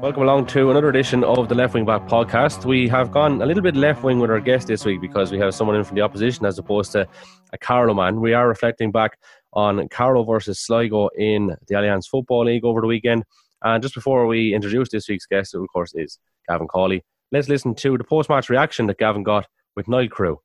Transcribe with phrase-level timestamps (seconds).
[0.00, 2.64] Welcome along to another edition of the Left Wing Back podcast.
[2.64, 5.40] We have gone a little bit left wing with our guest this week because we
[5.40, 7.08] have someone in from the opposition as opposed to
[7.52, 8.20] a Carlow man.
[8.20, 9.18] We are reflecting back
[9.54, 13.24] on Carlow versus Sligo in the Allianz Football League over the weekend.
[13.64, 17.48] And just before we introduce this week's guest, who of course is Gavin Cawley, let's
[17.48, 20.36] listen to the post match reaction that Gavin got with Niall Carew.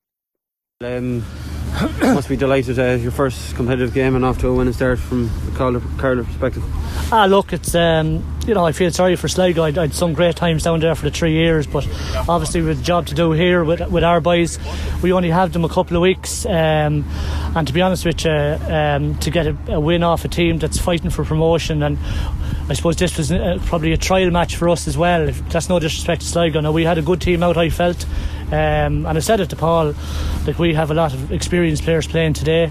[0.81, 1.23] Um,
[2.01, 2.77] must be delighted.
[2.77, 6.63] Uh, your first competitive game and off to a winning start from a Carlow perspective.
[7.11, 9.63] Ah, look, it's um, you know I feel sorry for Sligo.
[9.63, 11.87] I'd, I'd some great times down there for the three years, but
[12.29, 14.59] obviously with the job to do here with with our boys,
[15.01, 16.45] we only have them a couple of weeks.
[16.45, 17.05] Um,
[17.55, 20.59] and to be honest with you, um, to get a, a, win off a team
[20.59, 21.97] that's fighting for promotion, and
[22.69, 25.31] I suppose this was uh, probably a trial match for us as well.
[25.49, 26.61] That's no disrespect to Sligo.
[26.61, 27.57] Now we had a good team out.
[27.57, 28.05] I felt.
[28.53, 29.95] Um, and I said it to Paul,
[30.45, 32.65] like we have a lot of experienced players playing today.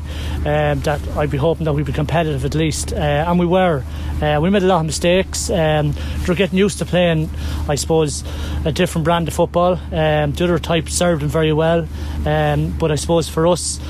[0.47, 3.83] Um, that I'd be hoping that we'd be competitive at least, uh, and we were.
[4.23, 5.51] Uh, we made a lot of mistakes.
[5.51, 5.93] Um,
[6.29, 7.31] we're getting used to playing,
[7.69, 8.23] I suppose,
[8.65, 9.73] a different brand of football.
[9.73, 11.89] Um, the other type served them very well,
[12.27, 13.81] um, but I suppose for us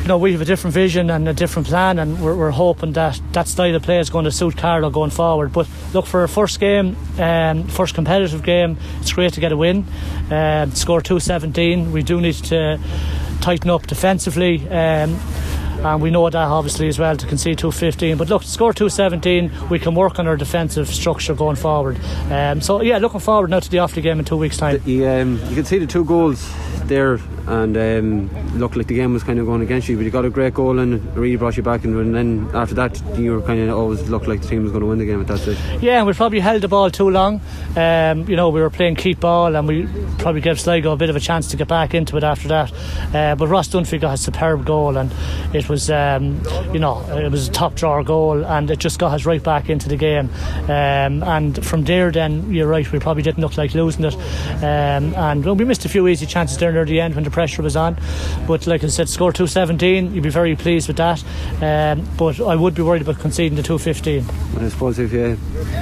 [0.00, 2.92] you know, we have a different vision and a different plan, and we're, we're, hoping
[2.92, 5.52] that that style of play is going to suit Carlow going forward.
[5.52, 9.56] But look, for a first game, um, first competitive game, it's great to get a
[9.56, 9.84] win.
[10.30, 11.92] Um, score 217.
[11.92, 12.80] We do need to
[13.42, 14.66] tighten up defensively.
[14.68, 15.20] Um,
[15.84, 19.78] and we know that obviously as well to concede 215 but look score 217 we
[19.78, 21.98] can work on our defensive structure going forward.
[22.30, 24.80] Um, so yeah looking forward now to the Offaly game in two weeks time.
[24.84, 26.52] You, um, you can see the two goals
[26.84, 30.10] there and um, looked like the game was kind of going against you but you
[30.10, 33.00] got a great goal and it really brought you back and, and then after that
[33.18, 35.20] you were kind of always looked like the team was going to win the game
[35.20, 37.40] at that stage yeah we probably held the ball too long.
[37.76, 39.86] Um, you know we were playing keep ball and we
[40.18, 42.72] probably gave Sligo a bit of a chance to get back into it after that.
[43.14, 45.12] Uh, but Ross Dunphy got a superb goal and
[45.54, 49.14] it was um, you know it was a top drawer goal and it just got
[49.14, 50.28] us right back into the game.
[50.64, 54.14] Um, and from there then you're right we probably didn't look like losing it.
[54.14, 57.30] Um, and well, we missed a few easy chances there near the end when the
[57.30, 57.96] pressure was on.
[58.46, 61.22] But like I said score 217 you'd be very pleased with that.
[61.62, 65.38] Um, but I would be worried about conceding the 215 I suppose if you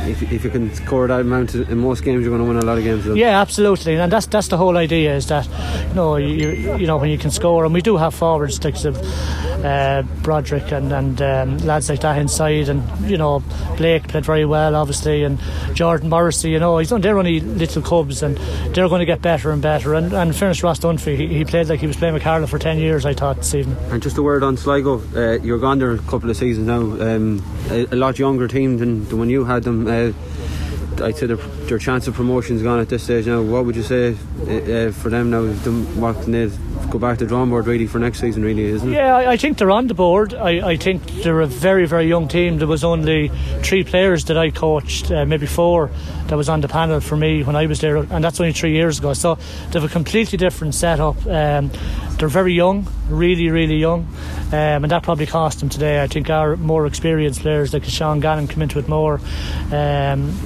[0.07, 2.67] if, if you can score that amount in most games you're going to win a
[2.67, 3.15] lot of games though.
[3.15, 3.97] yeah absolutely.
[3.97, 5.49] And that's that's the whole idea is that
[5.89, 8.77] you know you, you know when you can score and we do have forwards like
[8.85, 8.93] uh,
[10.23, 12.69] Broderick and, and um, lads like that inside.
[12.69, 13.43] And you know
[13.77, 15.39] Blake played very well obviously and
[15.75, 18.37] Jordan Morrissey you know he's on they're only little cubs and
[18.75, 19.95] they're going to get better and better.
[19.95, 22.59] And, and fairness Ross Dunphy he, he, played like he was playing with Carlow for
[22.59, 23.77] 10 years I thought this evening.
[23.91, 25.01] And just a word on Sligo.
[25.15, 26.81] Uh, you're gone there a couple of seasons now.
[26.81, 29.87] Um, a, a, lot younger team than, than when you had them.
[29.87, 30.13] Uh,
[31.01, 33.43] I'd say their, their chance of promotion's gone at this stage now.
[33.43, 35.47] What would you say uh, for them now?
[36.01, 36.51] What can they
[36.91, 38.95] go back to the drawing board really for next season, really, isn't it?
[38.95, 40.35] Yeah, I, I think they're on the board.
[40.35, 42.59] I, I, think they're a very, very young team.
[42.59, 43.29] There was only
[43.63, 45.91] three players that I coached, uh, maybe four,
[46.29, 48.73] that was on the panel for me when I was there, and that's only three
[48.73, 49.13] years ago.
[49.13, 49.37] So
[49.71, 51.17] they have a completely different setup.
[51.27, 51.71] Um,
[52.19, 54.09] they're very young, really, really young,
[54.49, 56.03] um, and that probably cost them today.
[56.03, 59.21] I think our more experienced players, like Sean Gannon, come into it more.
[59.71, 60.37] Um,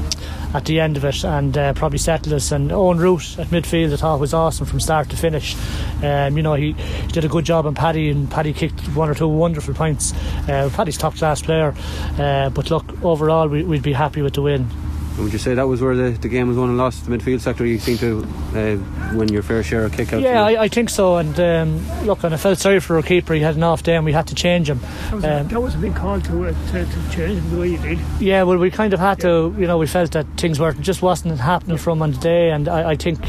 [0.54, 2.52] at the end of it and uh, probably settled us.
[2.52, 5.56] And Owen Root at midfield, I thought was awesome from start to finish.
[6.02, 9.08] Um, you know, he, he, did a good job on Paddy, and Paddy kicked one
[9.08, 10.12] or two wonderful points.
[10.48, 11.74] Uh, Paddy's top class player,
[12.18, 14.68] uh, but look, overall, we, would be happy with the win.
[15.14, 17.04] And would you say that was where the, the game was won and lost?
[17.04, 18.22] The midfield sector, you seem to
[18.54, 20.22] uh, win your fair share of kickouts.
[20.22, 21.16] Yeah, I, I, think so.
[21.18, 23.34] And um, look, and I felt sorry for our keeper.
[23.34, 24.80] He had an off day, and we had to change him.
[24.80, 27.50] That was, um, a, that was a big call to, uh, to, to change him
[27.50, 27.98] the way you did.
[28.20, 29.28] Yeah, well, we kind of had yeah.
[29.28, 29.54] to.
[29.58, 32.66] You know, we felt that things weren't just wasn't happening from on the day, and
[32.66, 33.20] I, I think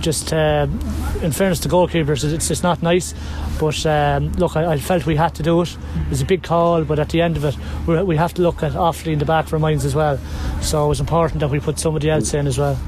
[0.00, 0.66] just uh,
[1.22, 3.14] in fairness to goalkeepers, it's, it's not nice.
[3.58, 5.76] But um, look, I, I, felt we had to do it.
[6.06, 8.62] It was a big call, but at the end of it, we have to look
[8.62, 10.18] at Offaly in the back of our minds as well.
[10.60, 12.78] So it was important that we put somebody else in as well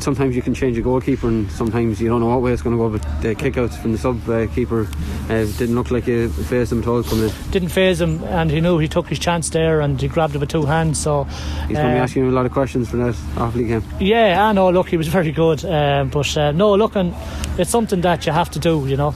[0.00, 2.76] sometimes you can change a goalkeeper and sometimes you don't know what way it's going
[2.76, 2.90] to go.
[2.90, 4.88] But the kickouts from the sub uh, keeper
[5.28, 7.50] uh, didn't look like it phased him at all coming in.
[7.50, 10.38] Didn't phase him, and he knew he took his chance there and he grabbed it
[10.38, 11.00] with two hands.
[11.00, 13.68] So he's going to be uh, asking him a lot of questions for that Offaly
[13.68, 13.84] game.
[14.00, 14.70] Yeah, I know.
[14.70, 17.14] Look, he was very good, uh, but uh, no, look, and
[17.58, 19.14] it's something that you have to do, you know.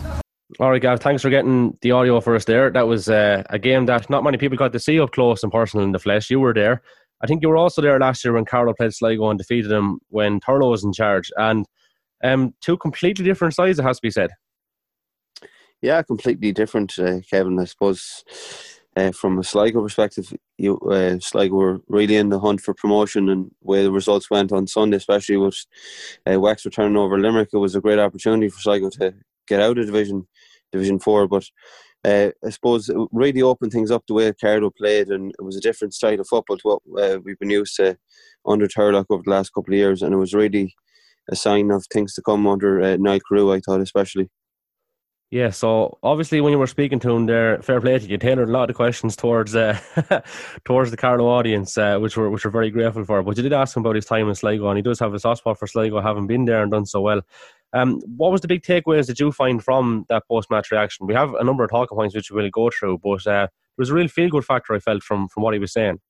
[0.59, 2.71] All right, Gav, thanks for getting the audio for us there.
[2.71, 5.53] That was uh, a game that not many people got to see up close and
[5.53, 6.29] personal in the flesh.
[6.29, 6.82] You were there.
[7.22, 9.99] I think you were also there last year when Carlow played Sligo and defeated them
[10.08, 11.31] when Turlough was in charge.
[11.37, 11.67] And
[12.25, 14.31] um, two completely different sides, it has to be said.
[15.82, 17.58] Yeah, completely different, uh, Kevin.
[17.58, 18.25] I suppose
[18.96, 23.28] uh, from a Sligo perspective, you, uh, Sligo were really in the hunt for promotion,
[23.31, 25.64] and where the results went on Sunday, especially with
[26.26, 29.14] uh, Wex returning over Limerick, it was a great opportunity for Sligo to
[29.46, 30.26] get out of division
[30.72, 31.28] Division Four.
[31.28, 31.44] But
[32.05, 35.56] uh, I suppose it really opened things up the way Carlow played, and it was
[35.56, 37.97] a different style of football to what uh, we've been used to
[38.47, 40.75] under Turlough over the last couple of years, and it was really
[41.31, 44.31] a sign of things to come under uh, Niall I thought, especially.
[45.31, 48.49] Yeah, so obviously when you were speaking to him there, fair play to you, tailored
[48.49, 49.79] a lot of questions towards uh,
[50.64, 53.23] towards the Carlow audience, uh, which were which we're very grateful for.
[53.23, 55.20] But you did ask him about his time in Sligo, and he does have a
[55.20, 57.20] soft spot for Sligo, having been there and done so well.
[57.72, 61.06] Um, what was the big takeaways that you find from that post match reaction?
[61.06, 63.49] We have a number of talking points which we will go through, but uh, there
[63.78, 66.00] was a real feel good factor I felt from from what he was saying.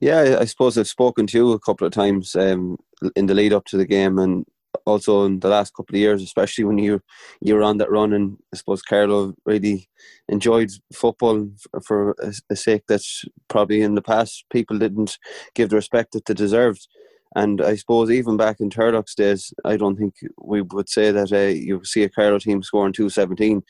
[0.00, 2.78] Yeah, I suppose I've spoken to you a couple of times um,
[3.14, 4.44] in the lead up to the game, and
[4.86, 7.00] also in the last couple of years, especially when you
[7.40, 9.88] you were on that run, and I suppose Carlow really
[10.28, 11.48] enjoyed football
[11.84, 15.18] for a, a sake that's probably in the past people didn't
[15.54, 16.88] give the respect that they deserved.
[17.34, 21.32] And I suppose even back in Turlough's days, I don't think we would say that
[21.32, 23.62] uh, you see a Carlow team scoring 217.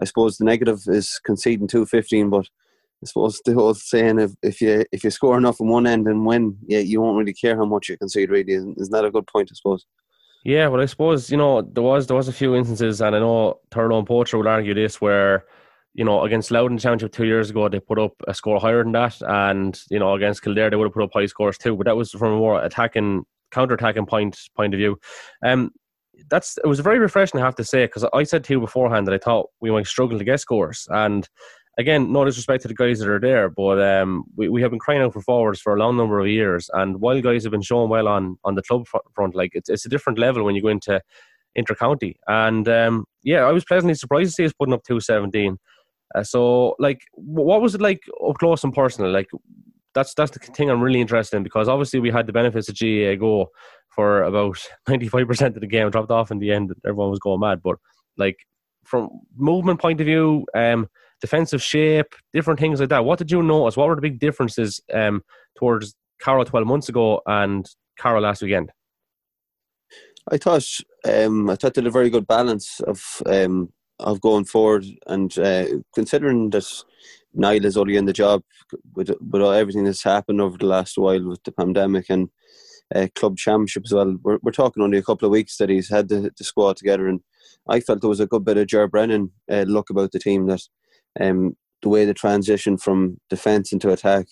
[0.00, 2.46] I suppose the negative is conceding 215, but
[3.02, 6.06] I suppose the whole saying if, if you if you score enough on one end
[6.06, 8.30] and win, yeah, you won't really care how much you concede.
[8.30, 9.50] Really, isn't, that a good point?
[9.52, 9.86] I suppose.
[10.44, 13.18] Yeah, well, I suppose you know there was there was a few instances, and I
[13.18, 15.44] know Turlough and Poacher would argue this, where
[15.94, 18.92] you know against Loudoun Championship two years ago they put up a score higher than
[18.92, 21.86] that, and you know against Kildare they would have put up high scores too, but
[21.86, 24.98] that was from a more attacking, counter-attacking point point of view.
[25.44, 25.70] Um,
[26.30, 29.06] that's it was very refreshing, I have to say, because I said to you beforehand
[29.06, 31.28] that I thought we might struggle to get scores, and
[31.78, 34.80] again, no disrespect to the guys that are there, but um, we, we have been
[34.80, 36.68] crying out for forwards for a long number of years.
[36.74, 39.86] And while guys have been showing well on, on the club front, like it's, it's
[39.86, 41.00] a different level when you go into
[41.56, 42.16] intercounty.
[42.26, 45.58] And um, yeah, I was pleasantly surprised to see us putting up 217.
[46.14, 49.10] Uh, so, like, what was it like up close and personal?
[49.10, 49.28] Like,
[49.94, 52.74] that's that's the thing I'm really interested in because obviously we had the benefits of
[52.74, 53.46] GAAGO
[53.88, 56.72] for about 95% of the game, dropped off in the end.
[56.86, 57.62] Everyone was going mad.
[57.62, 57.76] But,
[58.16, 58.38] like,
[58.84, 60.88] from movement point of view, um,
[61.20, 63.04] defensive shape, different things like that.
[63.04, 63.76] What did you notice?
[63.76, 65.22] What were the big differences um,
[65.56, 67.66] towards Carlow 12 months ago and
[67.98, 68.72] Carlow last weekend?
[70.30, 70.64] I thought
[71.04, 75.36] um, I thought they had a very good balance of um, of going forward, and
[75.38, 76.66] uh, considering that
[77.34, 78.42] Niall is only in the job
[78.94, 82.28] with with everything that's happened over the last while with the pandemic and
[82.94, 84.16] uh, club championship as well.
[84.22, 87.08] We're, we're talking only a couple of weeks that he's had the, the squad together,
[87.08, 87.20] and
[87.68, 90.46] I felt there was a good bit of Ger Brennan uh, look about the team
[90.46, 90.62] that
[91.20, 94.26] um, the way the transition from defence into attack.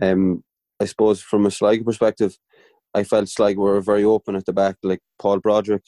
[0.00, 0.44] Um,
[0.80, 2.36] I suppose from a Sligo perspective,
[2.94, 5.84] I felt Sligo were very open at the back, like Paul Broderick.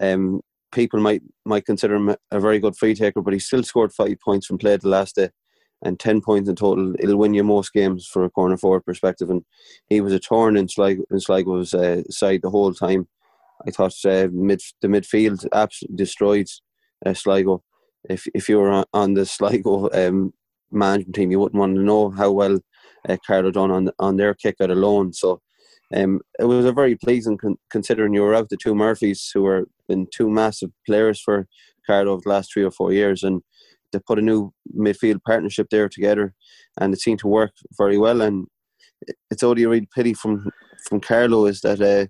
[0.00, 0.40] Um,
[0.76, 4.20] people might might consider him a very good free taker, but he still scored five
[4.24, 5.30] points from play the last day
[5.82, 6.94] and 10 points in total.
[6.98, 9.28] It'll win you most games for a corner forward perspective.
[9.30, 9.42] And
[9.88, 13.08] he was a torn in Sligo, in Sligo's uh, side the whole time.
[13.66, 16.46] I thought uh, mid, the midfield absolutely destroyed
[17.04, 17.62] uh, Sligo
[18.08, 20.32] if if you were on, on the Sligo um,
[20.70, 22.58] management team, you wouldn't want to know how well
[23.08, 25.12] uh, Carlow done on on their kick out alone.
[25.12, 25.40] So
[25.94, 29.42] um, it was a very pleasing con- considering you were out the two Murphys who
[29.42, 31.46] were been two massive players for
[31.86, 33.42] Carlow over the last three or four years, and
[33.92, 36.34] they put a new midfield partnership there together,
[36.80, 38.20] and it seemed to work very well.
[38.20, 38.46] And
[39.30, 40.50] it's only a real pity from
[40.88, 42.06] from Carlow is that uh,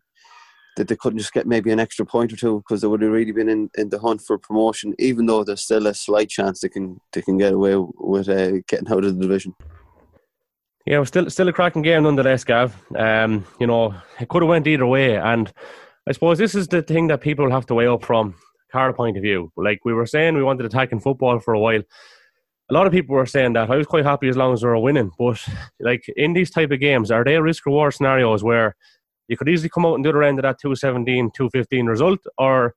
[0.77, 3.11] that they couldn't just get maybe an extra point or two because they would have
[3.11, 6.61] really been in, in the hunt for promotion, even though there's still a slight chance
[6.61, 9.55] they can they can get away with uh, getting out of the division.
[10.87, 12.77] Yeah, it was still still a cracking game nonetheless, Gav.
[12.95, 15.53] Um, you know, it could have went either way, and
[16.09, 18.37] I suppose this is the thing that people have to weigh up from
[18.71, 19.51] Carlow point of view.
[19.57, 21.83] Like we were saying, we wanted attacking football for a while.
[22.71, 23.69] A lot of people were saying that.
[23.69, 25.45] I was quite happy as long as we were winning, but
[25.81, 28.77] like in these type of games, are they risk reward scenarios where
[29.27, 32.77] you could easily come out and do the end of that 217, 215 result, or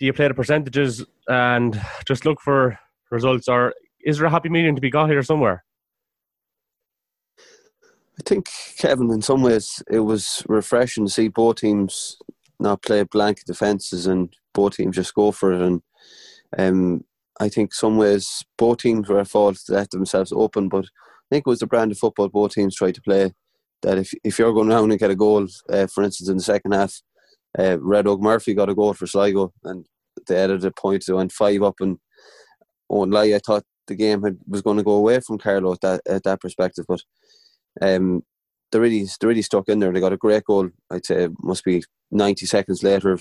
[0.00, 1.78] do you play the percentages and
[2.08, 2.78] just look for
[3.10, 3.74] results, or
[4.06, 5.65] is there a happy medium to be got here somewhere?
[8.18, 12.16] I think, Kevin, in some ways, it was refreshing to see both teams
[12.58, 15.60] not play blank defences and both teams just go for it.
[15.60, 15.82] And
[16.56, 17.04] um,
[17.40, 21.28] I think some ways both teams were at fault to let themselves open, but I
[21.30, 23.32] think it was the brand of football both teams tried to play
[23.82, 26.42] that if if you're going around and get a goal, uh, for instance, in the
[26.42, 27.00] second half,
[27.58, 29.86] uh, Red Oak Murphy got a goal for Sligo, and
[30.26, 31.04] they added a point.
[31.06, 31.98] They went five up, and
[32.88, 35.80] on lie, I thought the game had, was going to go away from Carlow at
[35.82, 37.02] that at that perspective, but
[37.82, 38.22] um,
[38.72, 39.92] they really they really stuck in there.
[39.92, 40.70] They got a great goal.
[40.90, 43.18] I'd say must be ninety seconds later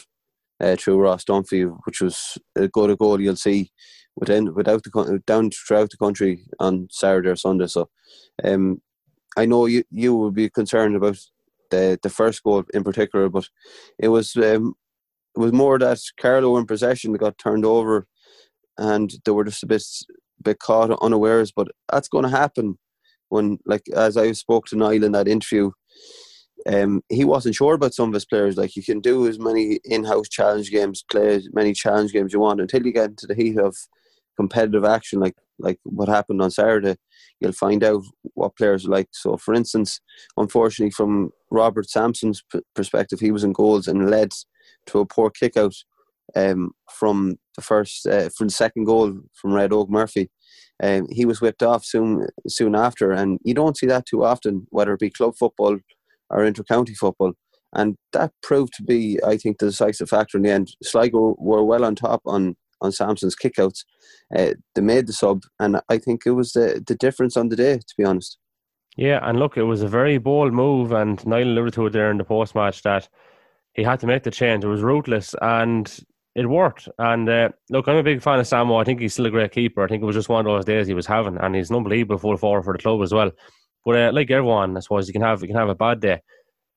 [0.59, 3.71] uh, through Ross Dunphy, which was a good goal you'll see
[4.15, 7.67] within without the down throughout the country on Saturday or Sunday.
[7.67, 7.89] So
[8.43, 8.81] um,
[9.37, 11.17] I know you you would be concerned about
[11.71, 13.47] the the first goal in particular, but
[13.99, 14.75] it was um,
[15.35, 18.07] it was more that Carlow in possession got turned over,
[18.77, 19.83] and they were just a bit
[20.41, 21.51] bit caught unawares.
[21.51, 22.77] But that's going to happen
[23.29, 25.71] when, like as I spoke to Niall in that interview,
[26.67, 28.57] um, he wasn't sure about some of his players.
[28.57, 32.39] Like you can do as many in-house challenge games, play as many challenge games you
[32.39, 33.75] want until you get into the heat of
[34.35, 36.95] competitive action, like like what happened on Saturday.
[37.39, 38.03] You'll find out
[38.33, 39.09] what players are like.
[39.11, 39.99] So, for instance,
[40.37, 42.43] unfortunately, from Robert Sampson's
[42.75, 44.31] perspective, he was in goals and led
[44.87, 45.75] to a poor kick out
[46.35, 50.29] um, from the first, uh, from the second goal from Red Oak Murphy.
[50.83, 54.67] Um, he was whipped off soon soon after, and you don't see that too often,
[54.69, 55.77] whether it be club football
[56.29, 57.33] or intercounty football.
[57.73, 60.75] And that proved to be, I think, the decisive factor in the end.
[60.83, 63.83] Sligo were well on top on on Sampson's kickouts.
[64.35, 67.55] Uh, they made the sub, and I think it was the the difference on the
[67.55, 67.77] day.
[67.77, 68.37] To be honest.
[68.97, 72.11] Yeah, and look, it was a very bold move, and Niall alluded to it there
[72.11, 73.09] in the post match that
[73.73, 74.63] he had to make the change.
[74.63, 75.93] It was ruthless, and
[76.35, 76.89] it worked.
[76.99, 78.79] And uh, look, I'm a big fan of Samo.
[78.79, 79.83] I think he's still a great keeper.
[79.83, 81.77] I think it was just one of those days he was having, and he's an
[81.77, 83.31] unbelievable full forward for the club as well.
[83.85, 86.21] But uh, like everyone, I suppose you can have you can have a bad day.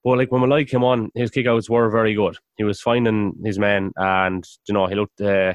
[0.05, 2.37] But like when Malloy came on, his kickouts were very good.
[2.57, 5.55] He was finding his men, and you know he looked uh,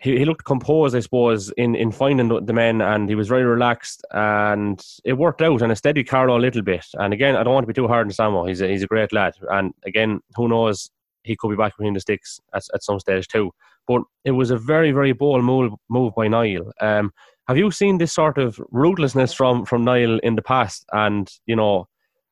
[0.00, 3.44] he, he looked composed, I suppose, in, in finding the men, and he was very
[3.44, 6.84] relaxed, and it worked out, and it steadied Carlow a little bit.
[6.94, 8.48] And again, I don't want to be too hard on Samo.
[8.48, 10.90] He's a, he's a great lad, and again, who knows,
[11.26, 13.50] he could be back between the sticks at, at some stage too.
[13.86, 16.72] But it was a very very bold move move by Niall.
[16.80, 17.12] Um,
[17.48, 20.84] have you seen this sort of ruthlessness from from Niall in the past?
[20.92, 21.88] And you know,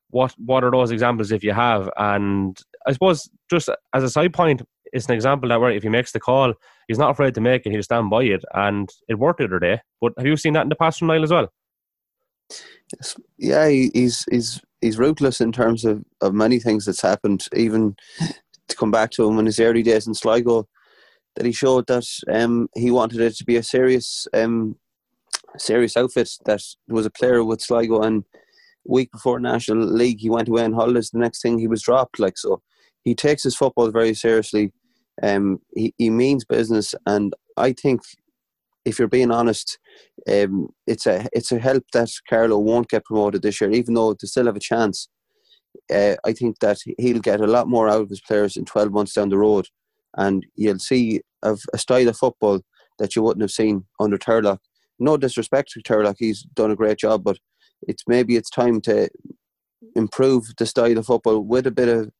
[0.09, 1.89] what what are those examples if you have?
[1.97, 4.61] And I suppose just as a side point,
[4.91, 6.53] it's an example that where if he makes the call,
[6.87, 7.71] he's not afraid to make it.
[7.71, 9.81] He'll stand by it, and it worked the other day.
[10.01, 11.51] But have you seen that in the past from Niall as well?
[13.37, 17.47] Yeah, he's he's he's ruthless in terms of, of many things that's happened.
[17.55, 17.95] Even
[18.67, 20.67] to come back to him in his early days in Sligo,
[21.35, 24.77] that he showed that um, he wanted it to be a serious um,
[25.57, 26.29] serious outfit.
[26.45, 28.23] That was a player with Sligo, and
[28.85, 31.09] week before National League, he went away on holidays.
[31.09, 32.19] The next thing he was dropped.
[32.19, 32.61] Like so,
[33.03, 34.73] he takes his football very seriously.
[35.23, 38.01] Um, he, he means business, and I think
[38.85, 39.79] if you're being honest,
[40.29, 44.13] um, it's a it's a help that Carlow won't get promoted this year, even though
[44.13, 45.09] they still have a chance.
[45.93, 48.91] Uh, I think that he'll get a lot more out of his players in 12
[48.91, 49.67] months down the road,
[50.17, 52.61] and you'll see a, a style of football
[52.99, 54.57] that you wouldn't have seen under Turlough.
[54.99, 57.37] No disrespect to Turlough, he's done a great job, but
[57.87, 59.09] it's maybe it's time to
[59.95, 62.11] improve the style of football with a bit of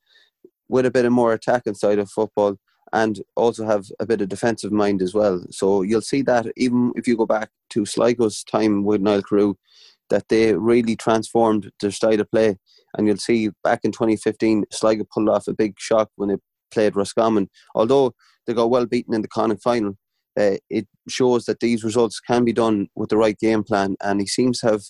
[0.67, 2.57] with a bit of more attacking side of football
[2.93, 5.43] and also have a bit of defensive mind as well.
[5.51, 9.55] So you'll see that even if you go back to Sligo's time with Niall Carew,
[10.09, 12.57] that they really transformed their style of play.
[12.97, 16.38] And you'll see back in 2015, Sligo pulled off a big shock when they
[16.71, 17.50] played Roscommon.
[17.74, 18.13] Although
[18.45, 19.97] they got well beaten in the Connacht final,
[20.39, 23.95] uh, it shows that these results can be done with the right game plan.
[24.01, 24.81] And he seems to have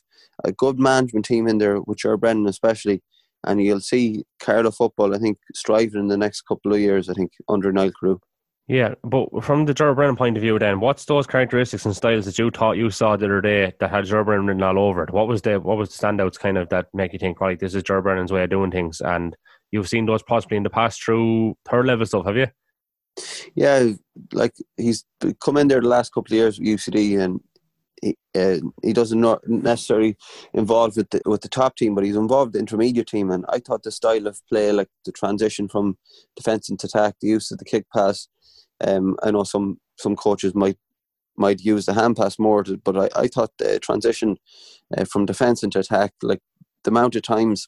[0.43, 3.01] a good management team in there, with Ger Brennan especially,
[3.45, 7.13] and you'll see Carlow football, I think, striving in the next couple of years, I
[7.13, 8.19] think, under Niall Carew.
[8.67, 12.25] Yeah, but from the Ger Brennan point of view, then, what's those characteristics and styles
[12.25, 15.03] that you thought you saw the other day that had Ger Brennan written all over
[15.03, 15.11] it?
[15.11, 17.75] What was the what was the standouts kind of that make you think, right, this
[17.75, 19.01] is Ger Brennan's way of doing things?
[19.01, 19.35] And
[19.69, 22.47] you've seen those possibly in the past through third level stuff, have you?
[23.53, 23.91] Yeah,
[24.33, 25.05] like he's
[25.39, 27.39] come in there the last couple of years with UCD, and
[28.01, 30.17] he, uh, he doesn't not necessarily
[30.53, 33.31] involved with the, with the top team, but he's involved the intermediate team.
[33.31, 35.97] And I thought the style of play, like the transition from
[36.35, 38.27] defence into attack, the use of the kick pass.
[38.83, 40.77] Um, I know some some coaches might
[41.37, 44.37] might use the hand pass more, to, but I, I thought the transition
[44.97, 46.41] uh, from defence into attack, like
[46.83, 47.67] the amount of times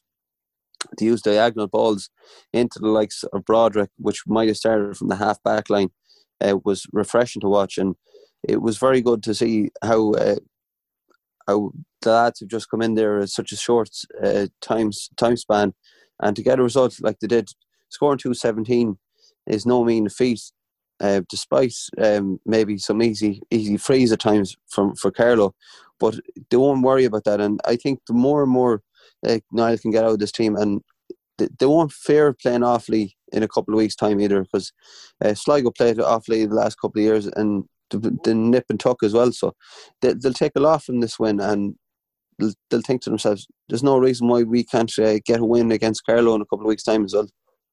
[0.96, 2.08] to use diagonal balls
[2.52, 5.90] into the likes of Broderick, which might have started from the half back line,
[6.40, 7.78] uh, was refreshing to watch.
[7.78, 7.96] And
[8.46, 10.36] it was very good to see how uh,
[11.46, 11.72] how
[12.02, 13.90] the lads have just come in there at such a short
[14.22, 15.74] uh, time time span,
[16.22, 17.50] and to get a result like they did,
[17.88, 18.98] scoring two seventeen
[19.46, 20.40] is no mean feat.
[21.00, 25.54] Uh, despite um, maybe some easy easy frees at times from for Carlow.
[26.00, 26.16] but
[26.50, 27.40] don't worry about that.
[27.40, 28.82] And I think the more and more
[29.26, 30.80] uh, Niall can get out of this team, and
[31.38, 34.72] they, they won't fear playing Offaly in a couple of weeks' time either, because
[35.24, 39.02] uh, Sligo played Offaly the last couple of years, and the, the nip and tuck
[39.02, 39.32] as well.
[39.32, 39.54] So
[40.00, 41.74] they, will take a lot from this win and
[42.38, 45.72] they'll, they'll, think to themselves, there's no reason why we can't uh, get a win
[45.72, 47.28] against Carlow in a couple of weeks' time as well.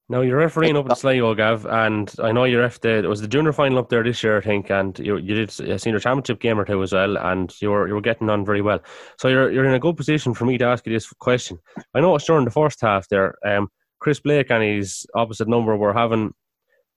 [0.08, 3.28] Now you're refereeing up in Sligo, Gav, and I know you're after it was the
[3.28, 6.40] junior final up there this year, I think, and you you did a senior championship
[6.40, 8.80] game or two as well, and you were you were getting on very well.
[9.20, 11.58] So you're you're in a good position for me to ask you this question.
[11.96, 13.36] I know it's during the first half there.
[13.44, 13.70] Um,
[14.00, 16.34] Chris Blake and his opposite number were having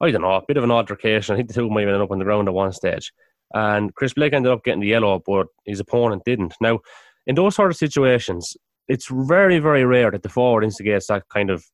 [0.00, 1.32] I don't know, a bit of an altercation.
[1.32, 3.12] I think the two might have ended up on the ground at one stage.
[3.54, 6.54] And Chris Blake ended up getting the yellow, but his opponent didn't.
[6.60, 6.80] Now,
[7.26, 11.50] in those sort of situations, it's very, very rare that the forward instigates that kind
[11.50, 11.64] of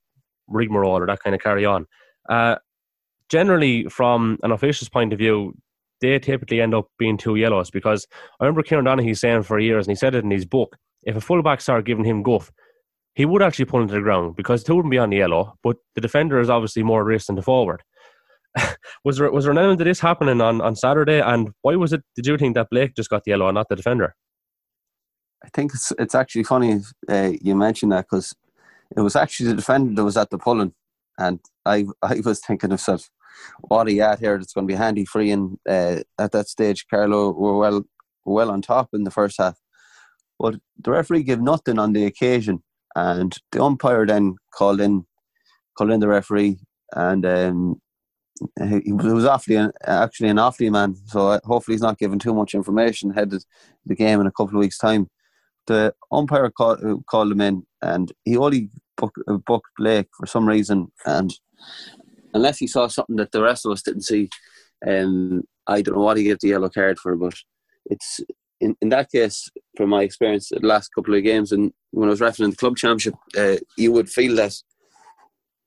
[0.49, 1.87] rigmarole or that kind of carry on.
[2.29, 2.57] Uh,
[3.29, 5.55] generally, from an official's point of view,
[6.01, 8.07] they typically end up being two yellows because
[8.41, 11.17] I remember Kieran Donaghy saying for years, and he said it in his book, if
[11.17, 12.51] a fullback started giving him guff,
[13.15, 15.77] he would actually pull into the ground because two wouldn't be on the yellow, but
[15.95, 17.83] the defender is obviously more risk than the forward.
[19.05, 21.93] was there was there an element of this happening on, on Saturday, and why was
[21.93, 22.03] it?
[22.17, 24.15] Did you think that Blake just got the yellow and not the defender?
[25.45, 28.35] I think it's it's actually funny uh, you mentioned that because
[28.97, 30.75] it was actually the defender that was at the pulling,
[31.19, 33.11] and I I was thinking of myself,
[33.63, 35.31] what he at here that's going to be handy free.
[35.31, 37.83] And uh, at that stage, Carlow were well
[38.25, 39.59] well on top in the first half,
[40.39, 42.63] but the referee gave nothing on the occasion,
[42.95, 45.07] and the umpire then called in
[45.77, 46.59] called in the referee,
[46.95, 47.81] and um,
[48.59, 50.97] he was Offaly actually an Offaly man.
[51.07, 53.45] So uh, hopefully he's not giving too much information ahead of
[53.87, 55.09] the game in a couple of weeks' time.
[55.67, 60.27] The umpire call, uh, called him in, and he only booked, uh, booked Blake for
[60.27, 61.33] some reason, and
[62.35, 64.29] unless he saw something that the rest of us didn't see,
[64.87, 67.35] um, I don't know what he gave the yellow card for, but
[67.87, 68.21] it's
[68.61, 72.11] in, in that case, from my experience, the last couple of games, and when I
[72.11, 74.55] was refereeing the club championship, uh, you would feel that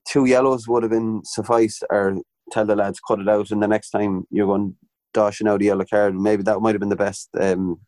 [0.07, 2.17] two yellows would have been suffice, or
[2.51, 4.75] tell the lads cut it out, and the next time you're going
[5.13, 7.79] dashing out a yellow card, maybe that might have been the best, um,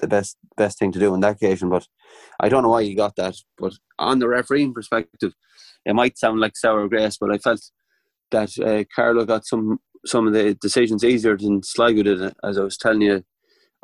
[0.00, 1.68] the best best thing to do on that occasion.
[1.68, 1.86] But
[2.40, 3.36] I don't know why he got that.
[3.58, 5.34] But on the refereeing perspective,
[5.84, 7.60] it might sound like sour grapes, but I felt
[8.30, 12.32] that uh, Carlow got some some of the decisions easier than Sligo did.
[12.42, 13.24] As I was telling you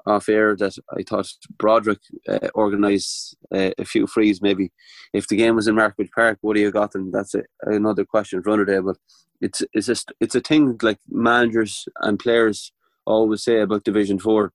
[0.06, 4.40] off air, that I thought Broderick uh, organised uh, a few frees.
[4.40, 4.72] Maybe
[5.12, 7.10] if the game was in Markievicz Park, would he have got them?
[7.10, 8.78] That's a, another question for another day.
[8.80, 8.96] But
[9.40, 12.72] it's it's just it's a thing like managers and players
[13.04, 14.52] always say about Division Four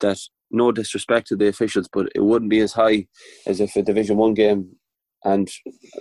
[0.00, 0.18] that
[0.50, 3.06] no disrespect to the officials, but it wouldn't be as high
[3.46, 4.76] as if a Division One game
[5.24, 5.50] and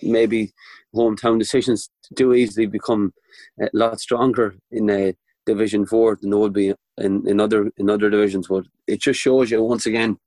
[0.04, 0.54] maybe
[0.94, 3.14] hometown decisions do easily become
[3.60, 5.16] a lot stronger in a
[5.46, 8.48] Division Four than they would be in, in other in other divisions.
[8.48, 10.18] But it just shows you once again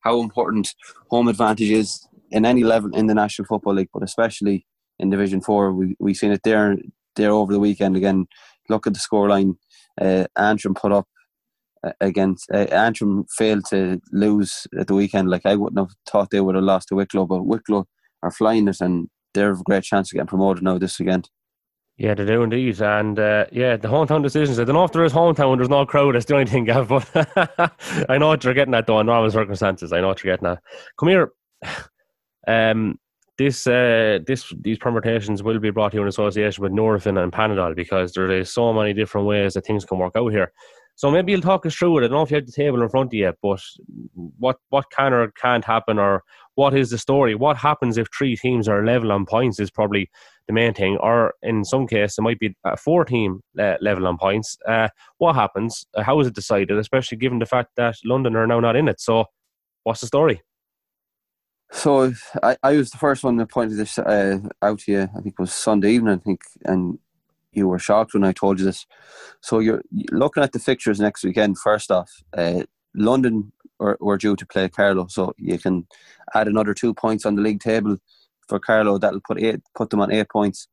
[0.00, 0.74] how important
[1.10, 4.66] home advantage is in any level in the National Football League, but especially
[4.98, 5.72] in Division Four.
[5.72, 6.76] We we seen it there
[7.16, 8.26] there over the weekend again.
[8.68, 9.56] Look at the scoreline.
[10.00, 11.08] Uh, Antrim put up
[12.00, 15.30] against uh, Antrim failed to lose at the weekend.
[15.30, 17.86] Like I wouldn't have thought they would have lost to Wicklow, but Wicklow
[18.22, 21.30] are flying it and they're a great chance of getting promoted now this weekend.
[21.98, 22.80] Yeah, they do indeed.
[22.80, 24.60] And uh, yeah, the hometown decisions.
[24.60, 26.14] I don't know if there is hometown when there's no crowd.
[26.14, 26.88] That's the only thing, Gav.
[26.88, 27.10] But
[28.08, 29.92] I know what you're getting at, though, in normal circumstances.
[29.92, 30.62] I know what you're getting at.
[30.98, 31.32] Come here.
[32.46, 32.98] Um,
[33.36, 37.30] this, uh, this, these permutations will be brought to you in association with Nurofen and
[37.30, 40.50] Panadol because there is so many different ways that things can work out here.
[40.98, 42.00] So maybe you'll talk us through it.
[42.00, 43.62] I don't know if you have the table in front of you, but
[44.36, 46.24] what what can or can't happen, or
[46.56, 47.36] what is the story?
[47.36, 50.10] What happens if three teams are level on points is probably
[50.48, 50.96] the main thing.
[50.96, 54.58] Or in some case, it might be a four team uh, level on points.
[54.66, 55.86] Uh, what happens?
[55.94, 56.76] Uh, how is it decided?
[56.76, 59.00] Especially given the fact that London are now not in it.
[59.00, 59.26] So,
[59.84, 60.42] what's the story?
[61.70, 65.02] So I, I was the first one that pointed this uh, out to you.
[65.02, 66.14] I think it was Sunday evening.
[66.14, 66.98] I think, and
[67.52, 68.86] you were shocked when I told you this.
[69.42, 71.58] So you're looking at the fixtures next weekend.
[71.58, 72.62] First off, uh,
[72.94, 75.86] London were, were due to play Carlow, so you can
[76.34, 77.96] add another two points on the league table
[78.48, 78.98] for Carlow.
[78.98, 80.68] That'll put eight, put them on eight points.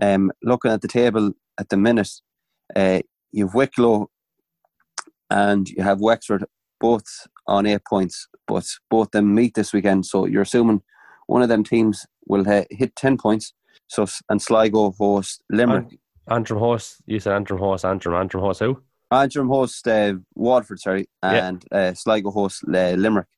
[0.00, 2.10] Um, looking at the table at the minute,
[2.74, 3.00] uh,
[3.32, 4.10] you've Wicklow
[5.30, 6.44] and you have Wexford
[6.80, 7.06] both
[7.46, 10.06] on eight points, but both them meet this weekend.
[10.06, 10.82] So you're assuming
[11.26, 13.52] one of them teams will uh, hit ten points.
[13.86, 15.98] So and Sligo host Limerick.
[16.28, 18.14] Antrim Horse, You said Antrim Horse, Antrim.
[18.14, 18.82] Antrim host who?
[19.10, 21.78] Antrim host uh, Waterford, sorry, and yeah.
[21.78, 23.28] uh, Sligo host uh, Limerick.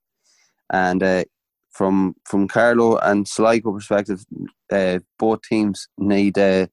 [0.73, 1.25] And uh,
[1.71, 4.25] from from Carlow and Sligo perspective,
[4.73, 6.67] uh, both teams need uh,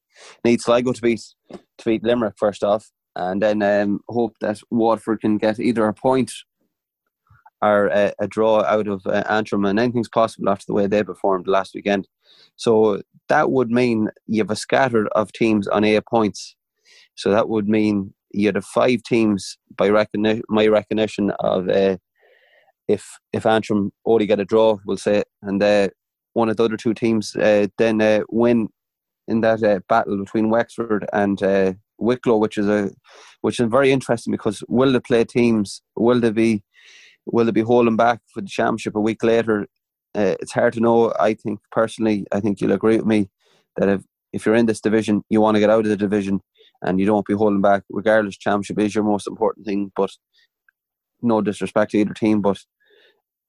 [0.44, 5.20] need Sligo to beat to beat Limerick first off, and then um, hope that Waterford
[5.20, 6.32] can get either a point
[7.64, 11.02] or a, a draw out of uh, Antrim, and anything's possible after the way they
[11.02, 12.06] performed last weekend.
[12.56, 16.56] So that would mean you have a scatter of teams on eight points.
[17.14, 21.96] So that would mean you have five teams by recognition, my recognition of uh,
[22.88, 25.88] if if Antrim only get a draw, we'll say, and uh,
[26.34, 28.68] one of the other two teams uh, then uh, win
[29.26, 32.90] in that uh, battle between Wexford and uh, Wicklow, which is a
[33.40, 35.82] which is very interesting because will they play teams?
[35.96, 36.62] Will they be
[37.26, 39.66] will they be holding back for the championship a week later?
[40.14, 41.12] Uh, it's hard to know.
[41.18, 43.30] I think personally, I think you'll agree with me
[43.76, 46.40] that if if you're in this division, you want to get out of the division,
[46.82, 47.82] and you don't be holding back.
[47.90, 49.92] Regardless, championship is your most important thing.
[49.96, 50.10] But
[51.22, 52.58] no disrespect to either team, but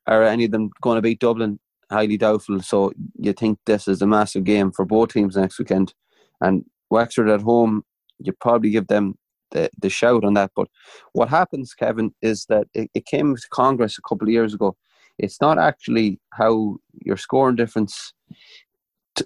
[0.08, 1.60] are any of them going to beat Dublin?
[1.92, 2.62] highly doubtful.
[2.62, 5.94] So you think this is a massive game for both teams next weekend.
[6.42, 7.84] And Wexford at home,
[8.20, 9.16] you probably give them
[9.56, 10.52] the, the shout on that.
[10.56, 10.68] But
[11.14, 14.76] what happens, Kevin, is that it, it came to Congress a couple of years ago.
[15.18, 18.14] It's not actually how your scoring difference,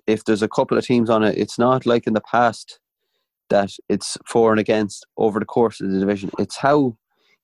[0.05, 2.79] if there's a couple of teams on it, it's not like in the past
[3.49, 6.29] that it's for and against over the course of the division.
[6.37, 6.95] It's how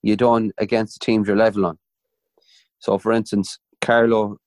[0.03, 1.79] you done against the teams you're level on.
[2.77, 4.37] So, for instance, Carlow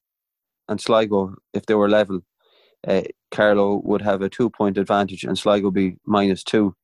[0.68, 2.20] and Sligo, if they were level,
[2.86, 6.76] uh, Carlow would have a two point advantage and Sligo be minus two,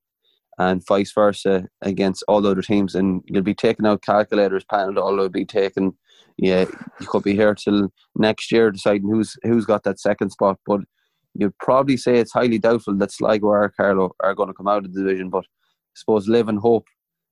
[0.59, 2.95] and vice versa against all other teams.
[2.95, 5.97] And you'll be taking out calculators, Panadol will be taken.
[6.37, 6.65] Yeah,
[7.01, 10.59] you could be here till next year deciding who's who's got that second spot.
[10.67, 10.81] But
[11.35, 14.85] you'd probably say it's highly doubtful that Sligo or Carlow are going to come out
[14.85, 15.31] of the division.
[15.31, 16.87] But I suppose live and hope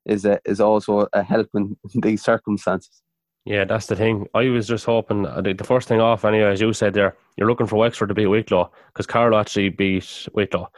[0.04, 3.02] is a, is also a help in these circumstances.
[3.44, 4.28] Yeah, that's the thing.
[4.34, 7.48] I was just hoping uh, the first thing off, anyway, as you said there, you're
[7.48, 10.68] looking for Wexford to beat Wicklow because Carlow actually beat Wicklow.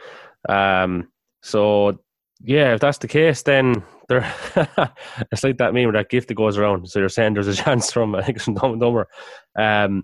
[0.49, 1.09] Um,
[1.43, 1.99] so
[2.41, 4.21] yeah, if that's the case, then there
[5.31, 6.89] it's like that meme where that gift that goes around.
[6.89, 9.07] So you're saying there's a chance from I think from dumb and dumber.
[9.57, 10.03] Um,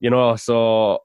[0.00, 1.00] you know, so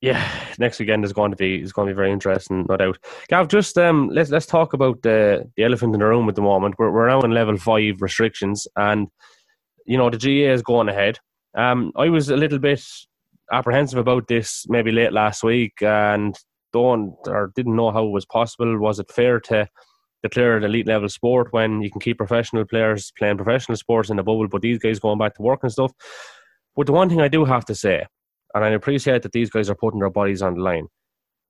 [0.00, 0.26] yeah,
[0.58, 2.98] next weekend is going to be is going to be very interesting, no doubt.
[3.28, 6.42] Gav, just um, let's let's talk about the the elephant in the room at the
[6.42, 6.76] moment.
[6.78, 9.08] We're we're now in level five restrictions, and
[9.86, 11.18] you know the GAA is going ahead.
[11.56, 12.82] Um, I was a little bit
[13.52, 16.34] apprehensive about this maybe late last week, and
[16.72, 18.78] don't or didn't know how it was possible.
[18.78, 19.68] Was it fair to
[20.22, 24.16] declare an elite level sport when you can keep professional players playing professional sports in
[24.16, 25.92] the bubble, but these guys going back to work and stuff?
[26.76, 28.06] But the one thing I do have to say
[28.54, 30.86] and I appreciate that these guys are putting their bodies on the line.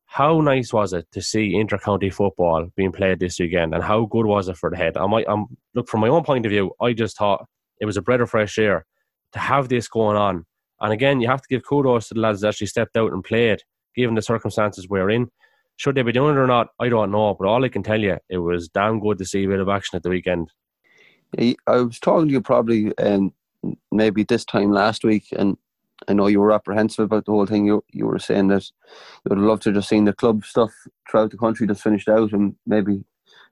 [0.06, 4.26] How nice was it to see inter-county football being played this weekend, and how good
[4.26, 4.96] was it for the head?
[4.96, 6.72] I might, I'm look from my own point of view.
[6.80, 7.46] I just thought
[7.80, 8.84] it was a breath of fresh air
[9.32, 10.44] to have this going on.
[10.80, 13.22] And again, you have to give kudos to the lads that actually stepped out and
[13.22, 13.62] played,
[13.94, 15.30] given the circumstances we're in.
[15.76, 16.68] Should they be doing it or not?
[16.78, 17.34] I don't know.
[17.34, 19.68] But all I can tell you, it was damn good to see a bit of
[19.68, 20.50] action at the weekend.
[21.38, 23.32] I was talking to you probably um,
[23.92, 25.56] maybe this time last week, and
[26.08, 27.66] I know you were apprehensive about the whole thing.
[27.66, 28.68] You you were saying that
[29.24, 30.72] you would love to just see the club stuff
[31.08, 33.04] throughout the country just finished out and maybe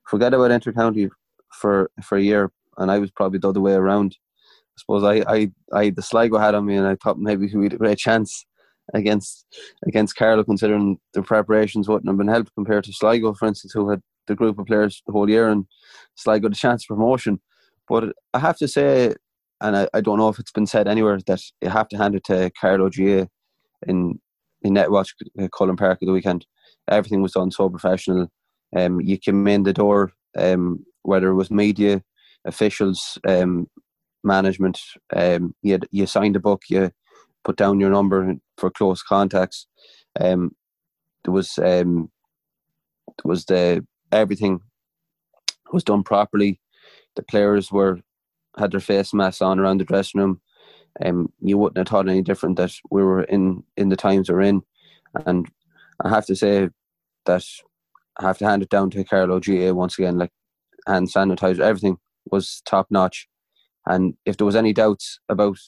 [0.05, 1.09] forget about intercounty
[1.53, 2.51] for for a year.
[2.79, 4.17] And I was probably the other way around.
[4.77, 7.65] I suppose I I, I the Sligo had on me, and I thought maybe we
[7.65, 8.45] had a great chance
[8.95, 9.47] against
[9.87, 13.91] against Carlow, considering the preparations wouldn't have been helped compared to Sligo, for instance, who
[13.91, 15.67] had the group of players the whole year, and
[16.15, 17.41] Sligo the chance for promotion.
[17.89, 19.15] But I have to say,
[19.61, 22.15] and I, I don't know if it's been said anywhere that you have to hand
[22.15, 23.27] it to Carlow GAA
[23.87, 24.21] in
[24.63, 26.47] in Netwatch uh, Cullen Park of the weekend.
[26.91, 28.29] Everything was done so professional.
[28.77, 32.03] Um, you came in the door, um, whether it was media,
[32.45, 33.69] officials, um,
[34.25, 34.81] management.
[35.15, 36.63] Um, you had, you signed a book.
[36.69, 36.91] You
[37.45, 39.67] put down your number for close contacts.
[40.21, 40.55] Um,
[41.25, 42.11] there was um,
[43.07, 44.61] there was the everything
[45.73, 46.61] was done properly.
[47.17, 48.01] The players were
[48.59, 50.41] had their face masks on around the dressing room,
[51.05, 54.41] um, you wouldn't have thought any different that we were in in the times we're
[54.41, 54.63] in.
[55.27, 55.49] And
[56.05, 56.69] I have to say
[57.27, 57.45] that
[58.19, 60.19] I have to hand it down to Carlow GAA once again.
[60.19, 60.33] Like
[60.87, 61.99] hand sanitizer, everything
[62.31, 63.29] was top notch.
[63.87, 65.59] And if there was any doubts about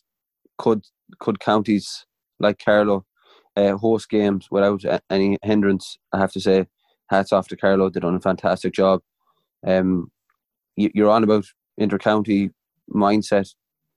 [0.58, 0.84] could
[1.20, 2.06] could counties
[2.40, 3.04] like Carlow
[3.56, 6.66] uh, host games without any hindrance, I have to say
[7.08, 7.90] hats off to Carlow.
[7.90, 9.00] They've done a fantastic job.
[9.66, 10.10] Um,
[10.76, 11.44] you, are on about
[11.76, 12.50] inter-county
[12.92, 13.54] mindset,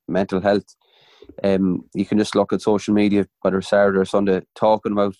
[0.07, 0.75] mental health.
[1.43, 5.15] Um, you can just look at social media, whether Saturday or Sunday, talking about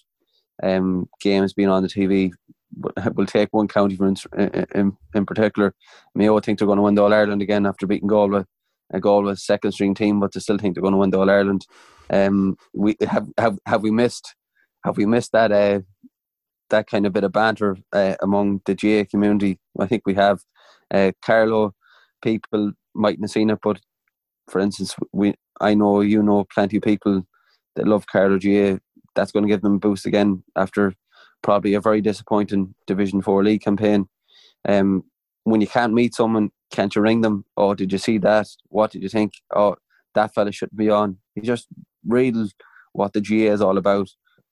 [0.62, 2.32] um, games being on the TV.
[3.14, 4.16] We'll take one county for in,
[4.74, 5.76] in, in particular.
[6.16, 8.46] Mayo think they're going to win the All Ireland again after beating Galway.
[8.94, 11.30] A Galway second string team, but they still think they're going to win the All
[11.30, 11.66] Ireland.
[12.10, 14.36] Um, we have have have we missed
[14.86, 15.80] have we missed that uh,
[16.70, 19.60] that kind of bit of banter uh, among the GAA community?
[19.80, 20.40] I think we have.
[20.94, 21.74] Uh, Carlow
[22.22, 23.80] people mightn't have seen it, but
[24.48, 27.26] for instance, we I know you know plenty of people
[27.76, 28.80] that love Carlow GAA.
[29.16, 30.94] That's going to give them a boost again after
[31.42, 34.08] probably a very disappointing Division Four league campaign.
[34.68, 35.04] Um,
[35.44, 37.46] when you can't meet someone, can't you ring them?
[37.56, 38.48] Oh, did you see that?
[38.70, 39.34] What did you think?
[39.56, 39.76] Oh,
[40.16, 41.18] that fella shouldn't be on.
[41.36, 41.68] You just
[42.06, 42.36] read
[42.94, 44.10] what the GAA is all about.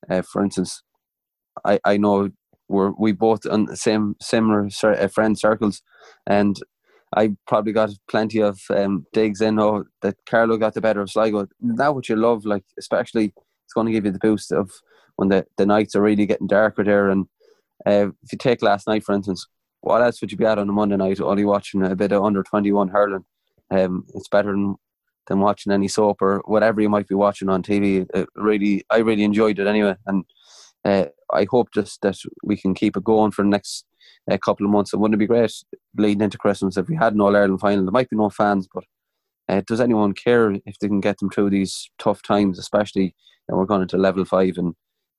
[0.10, 0.84] Uh, for instance,
[1.65, 2.29] I I know
[2.69, 5.81] we're we both on the same similar uh, friend circles,
[6.27, 6.57] and
[7.15, 9.60] I probably got plenty of um, digs in.
[9.60, 11.47] Oh, that Carlow got the better of Sligo.
[11.60, 13.34] Now, what you love, like especially,
[13.65, 14.71] it's going to give you the boost of
[15.15, 17.10] when the, the nights are really getting darker there.
[17.10, 17.25] And
[17.86, 19.47] uh, if you take last night, for instance,
[19.81, 21.19] what else would you be at on a Monday night?
[21.19, 23.25] Only watching a bit of under twenty one hurling.
[23.69, 24.75] Um, it's better than
[25.27, 28.07] than watching any soap or whatever you might be watching on TV.
[28.13, 30.23] It really, I really enjoyed it anyway, and
[30.85, 33.85] uh, I hope just that we can keep it going for the next
[34.29, 34.93] uh, couple of months.
[34.93, 35.53] It wouldn't it be great
[35.97, 37.85] leading into Christmas if we had an All Ireland final.
[37.85, 38.83] There might be no fans, but
[39.49, 43.15] uh, does anyone care if they can get them through these tough times, especially
[43.47, 44.75] when we're going into level five and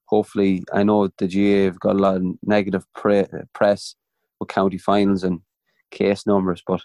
[0.07, 3.95] hopefully I know the GAA have got a lot of negative pre- press
[4.43, 5.41] with county finals and
[5.91, 6.83] case numbers, but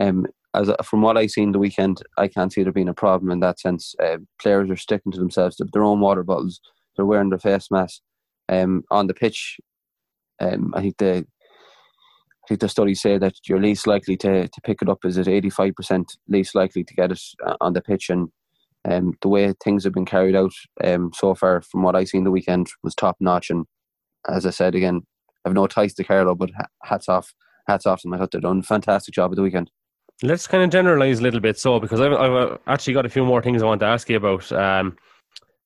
[0.00, 3.30] um, as from what I've seen the weekend, I can't see there being a problem
[3.30, 3.94] in that sense.
[4.02, 6.60] Uh, players are sticking to themselves, their own water bottles,
[6.96, 8.02] they're wearing their face masks.
[8.48, 9.58] Um, on the pitch,
[10.40, 11.26] um, I think the
[12.44, 15.18] I think the studies say that you're least likely to, to pick it up is
[15.18, 18.10] at 85% least likely to get it uh, on the pitch.
[18.10, 18.28] And
[18.88, 22.24] um, the way things have been carried out um, so far, from what I've seen
[22.24, 23.50] the weekend, was top notch.
[23.50, 23.66] And
[24.28, 25.02] as I said again,
[25.44, 26.50] I have no ties to Carlow, but
[26.82, 27.34] hats off,
[27.66, 28.14] hats off to them.
[28.14, 29.70] I thought they've done a fantastic job at the weekend.
[30.22, 33.24] Let's kind of generalize a little bit, so because I've, I've actually got a few
[33.24, 34.52] more things I want to ask you about.
[34.52, 34.96] Um,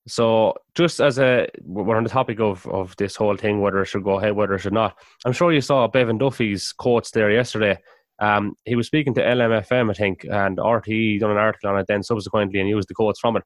[0.07, 3.87] so, just as a we're on the topic of of this whole thing, whether it
[3.87, 4.97] should go ahead, whether it should not.
[5.25, 7.79] I'm sure you saw Bevan Duffy's quotes there yesterday.
[8.21, 11.87] Um, he was speaking to LMFM, I think, and RTE done an article on it
[11.89, 13.43] then subsequently and used the quotes from it.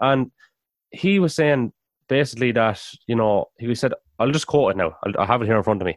[0.00, 0.30] And
[0.90, 1.72] he was saying
[2.12, 4.94] basically that, you know, he said, I'll just quote it now.
[5.18, 5.96] I have it here in front of me.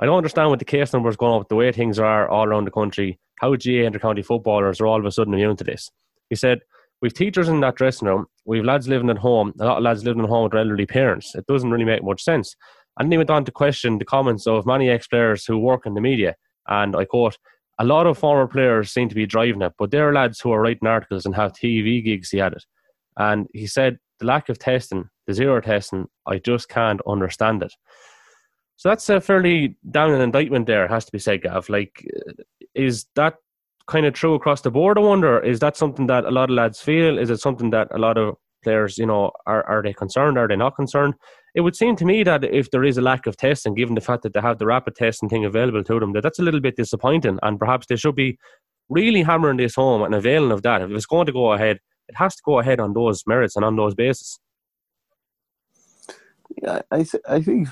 [0.00, 2.66] I don't understand what the case numbers going up, the way things are all around
[2.66, 5.90] the country, how GAA inter-county footballers are all of a sudden immune to this.
[6.30, 6.60] He said,
[7.02, 8.26] We've teachers in that dressing room.
[8.46, 9.52] We've lads living at home.
[9.60, 11.34] A lot of lads living at home with elderly parents.
[11.34, 12.54] It doesn't really make much sense.
[12.98, 15.84] And then he went on to question the comments of many ex players who work
[15.84, 16.36] in the media.
[16.68, 17.36] And I quote,
[17.78, 20.52] a lot of former players seem to be driving it, but there are lads who
[20.52, 22.30] are writing articles and have TV gigs.
[22.30, 22.64] He added.
[23.18, 27.72] And he said, the lack of testing, the zero testing, I just can't understand it.
[28.76, 31.68] So that's a fairly down an indictment there, has to be said, Gav.
[31.68, 32.32] Like, uh,
[32.74, 33.34] is that
[33.86, 34.98] kind of true across the board?
[34.98, 35.40] I wonder.
[35.40, 37.18] Is that something that a lot of lads feel?
[37.18, 40.36] Is it something that a lot of players, you know, are are they concerned?
[40.36, 41.14] Are they not concerned?
[41.54, 44.02] It would seem to me that if there is a lack of testing, given the
[44.02, 46.60] fact that they have the rapid testing thing available to them, that that's a little
[46.60, 48.36] bit disappointing, and perhaps they should be
[48.90, 50.82] really hammering this home and availing of that.
[50.82, 53.64] If it's going to go ahead, it has to go ahead on those merits and
[53.64, 54.38] on those bases.
[56.62, 57.68] Yeah, I th- I think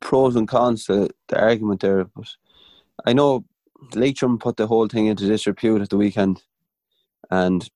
[0.00, 2.28] pros and cons to the argument there, but
[3.06, 3.44] I know
[3.94, 6.42] Leitrim put the whole thing into disrepute at the weekend,
[7.30, 7.68] and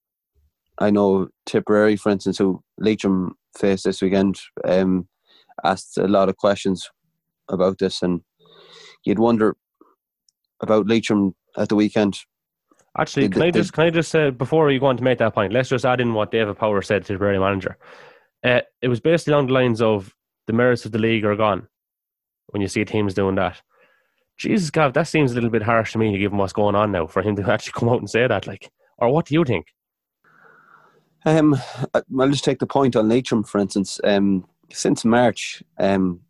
[0.79, 5.09] I know Tipperary, for instance, who Leitrim faced this weekend, um,
[5.63, 6.91] asked a lot of questions
[7.49, 8.23] about this, and
[9.05, 9.57] you'd wonder
[10.61, 12.19] about Leitrim at the weekend.
[12.98, 15.35] Actually, can I just can I just say before you go on to make that
[15.35, 17.79] point, let's just add in what David Power said to the Tipperary manager.
[18.42, 20.14] Uh, it was basically along the lines of
[20.46, 21.68] the merits of the league are gone
[22.48, 23.62] when you see teams doing that.
[24.37, 27.07] Jesus, God, that seems a little bit harsh to me, given what's going on now,
[27.07, 28.46] for him to actually come out and say that.
[28.46, 29.66] Like, or what do you think?
[31.26, 31.57] Um,
[31.94, 34.00] I'll just take the point on Leitrim, for instance.
[34.03, 36.20] Um, since March, um,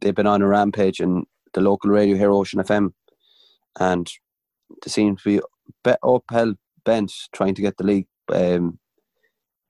[0.00, 2.92] they've been on a rampage in the local radio here, Ocean FM,
[3.78, 4.10] and
[4.82, 5.40] they seem to be
[6.02, 8.78] uphill bent trying to get the league, um,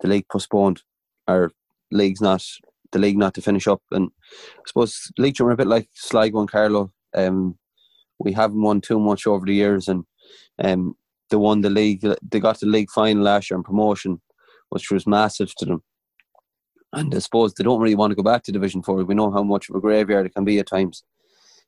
[0.00, 0.82] the league postponed,
[1.28, 1.52] or
[1.90, 2.44] leagues not
[2.92, 3.82] the league not to finish up.
[3.90, 6.92] And I suppose Leitrim are a bit like Sligo and Carlow.
[7.14, 7.58] Um,
[8.18, 10.04] we haven't won too much over the years, and
[10.62, 10.96] um,
[11.30, 12.06] they won the league.
[12.30, 14.20] They got the league final last year and promotion,
[14.70, 15.82] which was massive to them.
[16.92, 19.04] And I suppose they don't really want to go back to Division Four.
[19.04, 21.02] We know how much of a graveyard it can be at times.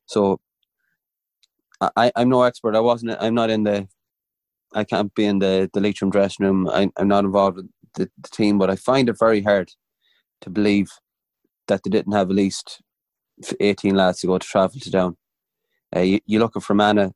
[0.06, 0.40] So
[1.80, 2.76] I, I'm no expert.
[2.76, 3.16] I wasn't.
[3.20, 3.88] I'm not in the.
[4.76, 6.68] I can't be in the the Leitrim dressing room.
[6.68, 9.70] I, I'm not involved with the, the team, but I find it very hard
[10.42, 10.90] to believe
[11.66, 12.82] that they didn't have at least
[13.58, 15.16] 18 lads to go to travel to down.
[15.94, 17.10] Uh, you, you look at Fermanagh,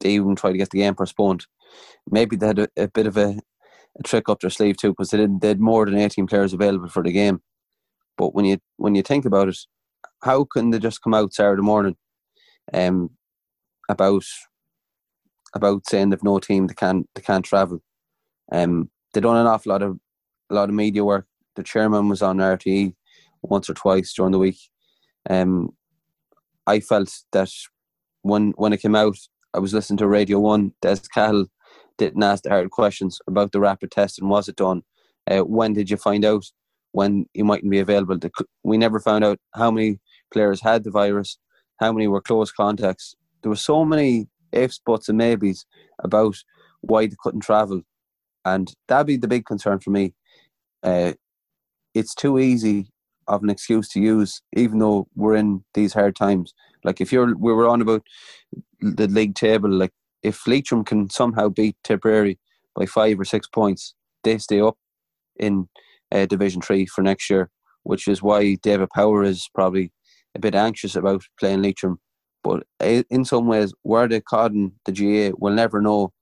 [0.00, 1.46] they even tried to get the game postponed.
[2.10, 3.38] Maybe they had a, a bit of a,
[3.98, 5.40] a, trick up their sleeve too, because they didn't.
[5.40, 7.40] They had more than eighteen players available for the game.
[8.18, 9.58] But when you when you think about it,
[10.22, 11.96] how can they just come out Saturday morning,
[12.72, 13.10] um,
[13.88, 14.24] about
[15.54, 17.80] about saying they've no team, they can't they can't travel.
[18.52, 19.98] Um, they done an awful lot of
[20.50, 21.26] a lot of media work.
[21.56, 22.94] The chairman was on RTE
[23.42, 24.58] once or twice during the week.
[25.28, 25.70] Um,
[26.66, 27.50] I felt that
[28.22, 29.16] when when it came out,
[29.54, 30.72] I was listening to Radio One.
[30.82, 31.46] Des Cahill
[31.98, 34.82] didn't ask the hard questions about the rapid test and was it done?
[35.28, 36.44] Uh, when did you find out
[36.92, 38.18] when you mightn't be available?
[38.62, 40.00] We never found out how many
[40.32, 41.38] players had the virus,
[41.80, 43.14] how many were close contacts.
[43.42, 45.66] There were so many ifs, buts, and maybes
[46.02, 46.36] about
[46.80, 47.82] why they couldn't travel,
[48.44, 50.14] and that'd be the big concern for me.
[50.82, 51.12] Uh,
[51.94, 52.88] it's too easy
[53.26, 56.54] of an excuse to use, even though we're in these hard times.
[56.84, 58.02] Like if you're, we were on about
[58.80, 59.70] the league table.
[59.70, 62.38] Like if Leitrim can somehow beat Tipperary
[62.74, 64.76] by five or six points, they stay up
[65.36, 65.68] in
[66.12, 67.50] uh, Division Three for next year,
[67.82, 69.92] which is why David Power is probably
[70.34, 71.98] a bit anxious about playing Leitrim.
[72.42, 76.12] But in some ways, where they caught in the GAA, we'll never know,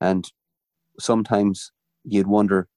[0.00, 0.30] and
[1.00, 1.72] sometimes
[2.04, 2.68] you'd wonder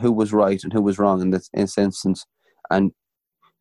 [0.00, 2.24] who was right and who was wrong in this, in this instance.
[2.70, 2.92] And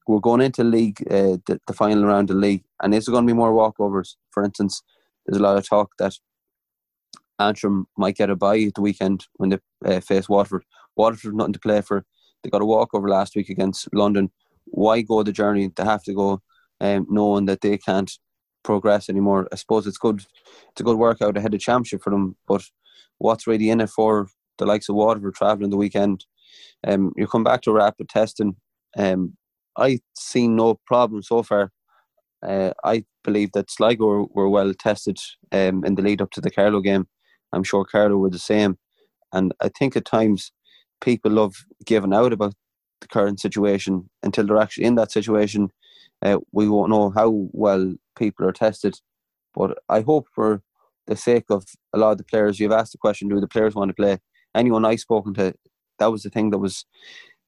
[0.08, 3.13] we're going into league, uh, the, the final round of the league, and is there
[3.13, 4.15] going to be more walkovers?
[4.32, 4.82] For instance,
[5.26, 6.13] there's a lot of talk that
[7.39, 10.63] Antrim might get a bye at the weekend when they uh, face Waterford.
[10.95, 12.06] Waterford nothing to play for.
[12.43, 14.32] They got a walkover last week against London.
[14.65, 15.71] Why go the journey?
[15.76, 16.41] They have to go,
[16.80, 18.12] um, knowing that they can't
[18.63, 19.47] progress anymore.
[19.52, 20.24] I suppose it's good.
[20.71, 22.36] It's a good workout ahead of championship for them.
[22.47, 22.63] But
[23.17, 26.26] what's really in it for the likes of Waterford travelling the weekend?
[26.86, 28.56] Um, you come back to rapid testing.
[28.97, 29.38] Um,
[29.78, 31.71] I seen no problem so far.
[32.43, 35.19] Uh, I believe that Sligo were, were well tested
[35.52, 37.08] um, in the lead up to the Carlow game.
[37.54, 38.78] I'm sure Carlow were the same.
[39.34, 40.52] And I think at times
[41.02, 42.54] people love giving out about
[43.02, 45.69] the current situation until they're actually in that situation.
[46.21, 48.95] Uh, we won't know how well people are tested.
[49.54, 50.62] But I hope for
[51.08, 53.76] the sake of a lot of the players, you've asked the question, do the players
[53.76, 54.19] want to play?
[54.56, 55.54] Anyone I've spoken to,
[56.00, 56.86] that was the thing that was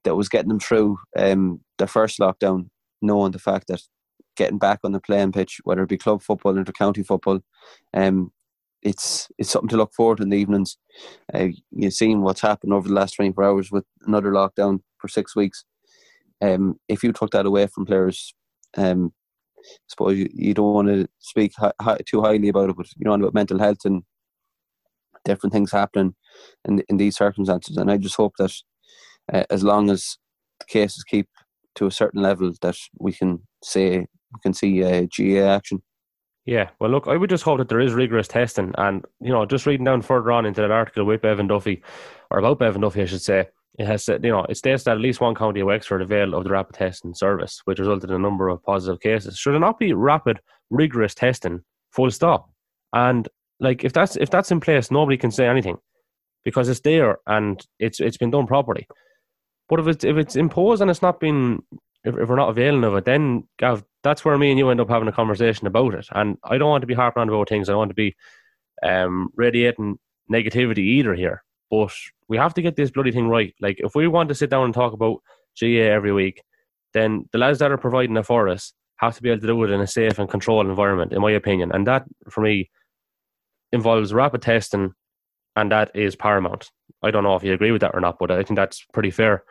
[0.04, 2.70] that was getting them through um, the first lockdown,
[3.02, 3.82] knowing the fact that
[4.36, 7.40] getting back on the playing pitch, whether it be club football, or county football,
[7.94, 8.32] um,
[8.82, 10.78] it's it's something to look forward to in the evenings.
[11.34, 15.36] Uh, you've seen what's happened over the last 24 hours with another lockdown for six
[15.36, 15.64] weeks.
[16.42, 18.34] Um, if you took that away from players,
[18.76, 19.14] um,
[19.88, 23.06] suppose you, you don't want to speak hi, hi, too highly about it, but you
[23.06, 24.04] know about mental health and
[25.26, 26.16] different things happening
[26.66, 27.78] in in these circumstances.
[27.78, 28.54] And I just hope that
[29.32, 30.18] uh, as long as
[30.60, 31.28] the cases keep
[31.76, 35.82] to a certain level, that we can say we can see uh, GAA action.
[36.46, 39.46] Yeah, well, look, I would just hope that there is rigorous testing, and you know,
[39.46, 41.82] just reading down further on into that article with Bevan Duffy,
[42.30, 43.48] or about Bevan Duffy, I should say,
[43.80, 46.34] it has said, you know, it states that at least one county of Wexford availed
[46.34, 49.38] of the rapid testing service, which resulted in a number of positive cases.
[49.38, 52.50] Should it not be rapid, rigorous testing, full stop?
[52.94, 53.28] And
[53.60, 55.78] like, if that's if that's in place, nobody can say anything
[56.44, 58.88] because it's there and it's it's been done properly.
[59.70, 61.64] But if it's if it's imposed and it's not been
[62.04, 64.82] if, if we're not availing of it, then Gav, that's where me and you end
[64.82, 66.08] up having a conversation about it.
[66.12, 67.70] And I don't want to be harping on about things.
[67.70, 68.16] I want to be
[68.84, 69.98] um, radiating
[70.32, 71.44] negativity either here.
[71.74, 71.94] But
[72.28, 73.54] we have to get this bloody thing right.
[73.60, 75.24] Like if we want to sit down and talk about
[75.60, 76.44] GAA every week,
[76.94, 79.64] then the lads that are providing it for us have to be able to do
[79.64, 81.72] it in a safe and controlled environment, in my opinion.
[81.74, 82.70] And that, for me,
[83.72, 84.94] involves rapid testing,
[85.56, 86.70] and that is paramount.
[87.02, 89.10] I don't know if you agree with that or not, but I think that's pretty
[89.10, 89.44] fair.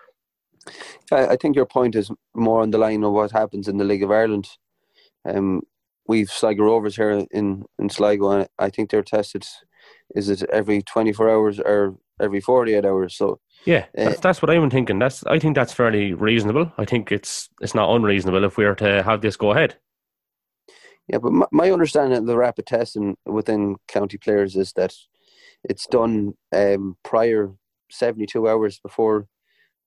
[1.11, 4.05] I think your point is more on the line of what happens in the League
[4.05, 4.49] of Ireland.
[5.29, 5.63] Um,
[6.07, 9.45] we've Sligo Rovers here in, in Sligo, and I think they're tested.
[10.15, 13.17] Is it every twenty four hours or every forty eight hours?
[13.17, 14.99] So yeah, that's, uh, that's what I'm thinking.
[14.99, 16.73] That's I think that's fairly reasonable.
[16.79, 19.77] I think it's it's not unreasonable if we are to have this go ahead.
[21.09, 24.95] Yeah, but my, my understanding of the rapid testing within county players is that
[25.65, 27.53] it's done um, prior
[27.91, 29.27] seventy two hours before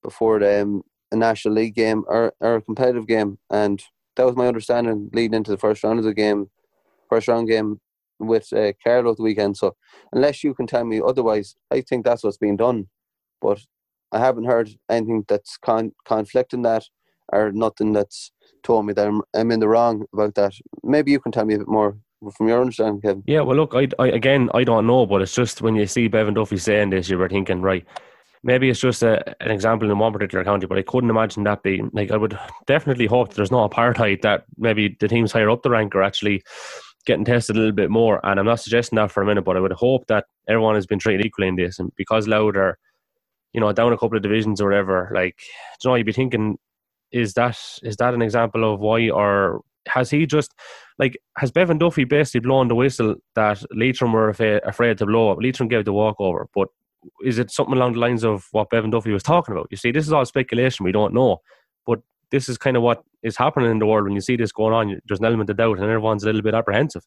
[0.03, 3.83] before the, um, a national league game or, or a competitive game, and
[4.15, 6.49] that was my understanding leading into the first round of the game,
[7.09, 7.79] first round game
[8.19, 9.57] with uh, Carlow the weekend.
[9.57, 9.75] So
[10.13, 12.87] unless you can tell me otherwise, I think that's what's being done.
[13.41, 13.59] But
[14.11, 16.85] I haven't heard anything that's con- conflicting that
[17.33, 18.31] or nothing that's
[18.63, 20.53] told me that I'm, I'm in the wrong about that.
[20.83, 21.97] Maybe you can tell me a bit more
[22.35, 23.23] from your understanding, Kevin.
[23.27, 26.07] Yeah, well, look, I, I again, I don't know, but it's just when you see
[26.07, 27.85] Bevan Duffy saying this, you were thinking, right,
[28.43, 31.63] maybe it's just a, an example in one particular county, but I couldn't imagine that
[31.63, 35.63] being like I would definitely hope there's no apartheid that maybe the teams higher up
[35.63, 36.43] the rank are actually
[37.05, 38.19] getting tested a little bit more.
[38.25, 40.87] And I'm not suggesting that for a minute, but I would hope that everyone has
[40.87, 41.79] been treated equally in this.
[41.79, 42.77] And because Louth are,
[43.53, 45.35] you know, down a couple of divisions or whatever, like,
[45.83, 46.57] you know, you'd be thinking,
[47.11, 50.53] is that is that an example of why, or has he just
[50.99, 55.39] like has Bevan Duffy basically blown the whistle that Leitrim were afraid to blow up?
[55.41, 56.69] Leitrim gave the walkover, but
[57.23, 59.67] is it something along the lines of what Bevan Duffy was talking about?
[59.71, 60.85] You see, this is all speculation.
[60.85, 61.39] We don't know,
[61.85, 62.01] but
[62.35, 64.73] this is kind of what is happening in the world when you see this going
[64.73, 64.99] on.
[65.07, 67.03] There's an element of doubt, and everyone's a little bit apprehensive.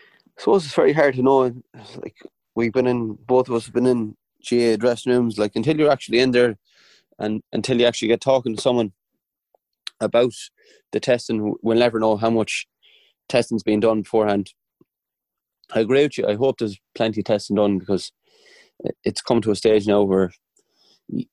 [0.00, 1.54] I suppose it's very hard to know.
[1.96, 2.16] Like
[2.56, 4.16] we've been in, both of us have been in
[4.50, 5.38] GAA dressing rooms.
[5.38, 6.58] Like until you're actually in there,
[7.20, 8.92] and until you actually get talking to someone
[10.00, 10.32] about
[10.90, 12.66] the testing, we'll never know how much
[13.28, 14.52] testing's being done beforehand.
[15.72, 16.26] I agree with you.
[16.26, 18.10] I hope there's plenty of testing done because
[19.04, 20.32] it's come to a stage now where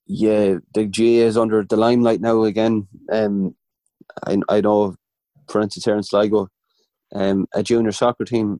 [0.05, 2.88] yeah, the GAA is under the limelight now again.
[3.11, 3.55] Um,
[4.26, 4.95] I, I know,
[5.49, 6.47] for instance, here in Sligo,
[7.13, 8.59] um, a junior soccer team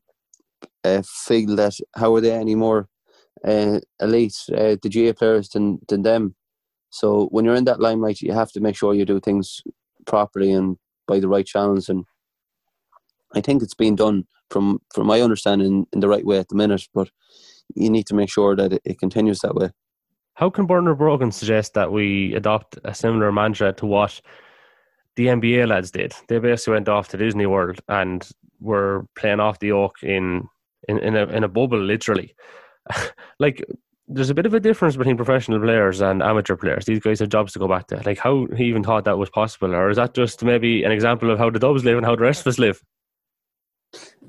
[0.84, 2.88] uh, feel that how are they anymore
[3.46, 6.36] uh, elite, uh, the GAA players than than them.
[6.90, 9.62] So when you're in that limelight, you have to make sure you do things
[10.06, 11.90] properly and by the right channels.
[11.90, 12.06] And
[13.34, 16.56] I think it's being done from from my understanding in the right way at the
[16.56, 16.88] minute.
[16.94, 17.10] But
[17.76, 19.72] you need to make sure that it, it continues that way.
[20.36, 24.20] How can Bernard Brogan suggest that we adopt a similar mantra to what
[25.16, 26.14] the NBA lads did?
[26.28, 28.28] They basically went off to Disney World and
[28.60, 30.48] were playing off the oak in
[30.90, 32.36] in, in a in a bubble, literally.
[33.40, 33.64] like
[34.08, 36.86] there's a bit of a difference between professional players and amateur players.
[36.86, 38.02] These guys have jobs to go back to.
[38.06, 41.32] Like how he even thought that was possible, or is that just maybe an example
[41.32, 42.84] of how the Dubs live and how the rest of us live?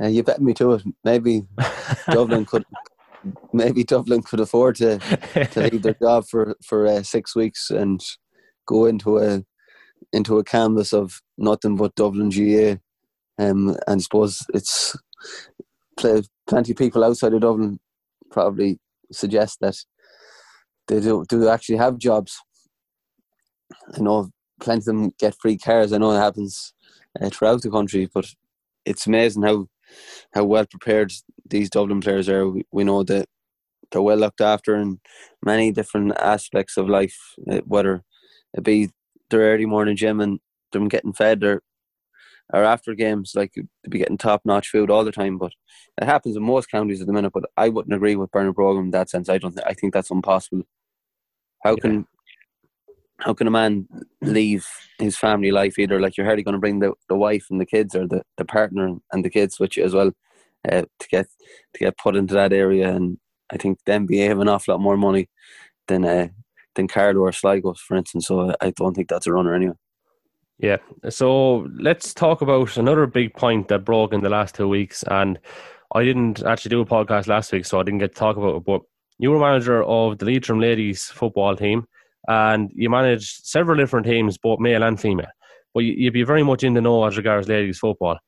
[0.00, 0.82] Uh, you bet me to it.
[1.02, 1.42] Maybe
[2.10, 2.64] Dublin could
[3.52, 8.00] maybe Dublin could afford to to leave their job for for uh, six weeks and
[8.66, 9.42] go into a
[10.12, 12.76] into a canvas of nothing but Dublin GAA.
[13.38, 14.96] Um, and I suppose it's
[15.96, 17.78] plenty of people outside of Dublin
[18.30, 18.78] probably
[19.12, 19.76] suggest that
[20.88, 22.38] they do do actually have jobs.
[23.96, 25.92] I know plenty of them get free cars.
[25.92, 26.72] I know it happens
[27.20, 28.26] uh, throughout the country, but
[28.84, 29.66] it's amazing how
[30.32, 31.12] how well prepared
[31.48, 32.48] these Dublin players are.
[32.48, 33.28] We, we know that
[33.90, 35.00] they're well looked after in
[35.44, 37.16] many different aspects of life,
[37.50, 38.02] uh, whether
[38.54, 38.90] it be
[39.30, 40.40] their early morning gym and
[40.72, 41.62] them getting fed or
[42.52, 45.36] or after games, like to be getting top notch food all the time.
[45.36, 45.52] But
[46.00, 47.32] it happens in most counties at the minute.
[47.32, 49.28] But I wouldn't agree with Bernard Brogan in that sense.
[49.28, 49.52] I don't.
[49.54, 50.62] Th- I think that's impossible.
[51.64, 51.80] How yeah.
[51.80, 52.06] can
[53.20, 53.86] how can a man
[54.20, 54.66] leave
[54.98, 56.00] his family life either?
[56.00, 58.44] Like you're hardly going to bring the, the wife and the kids or the, the
[58.44, 60.12] partner and the kids with you as well
[60.70, 61.26] uh, to get
[61.74, 62.94] to get put into that area.
[62.94, 63.18] And
[63.50, 65.28] I think the NBA have an awful lot more money
[65.88, 66.28] than uh,
[66.74, 68.26] than Carlow or Sligo for instance.
[68.26, 69.74] So I don't think that's a runner anyway.
[70.58, 70.78] Yeah.
[71.10, 75.04] So let's talk about another big point that broke in the last two weeks.
[75.06, 75.38] And
[75.94, 78.56] I didn't actually do a podcast last week so I didn't get to talk about
[78.56, 78.82] it but
[79.18, 81.86] you were manager of the Leitrim ladies football team
[82.28, 85.30] and you manage several different teams, both male and female.
[85.74, 88.18] But you'd be very much in the know as regards ladies football.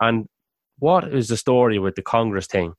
[0.00, 0.26] And
[0.78, 2.74] what is the story with the Congress thing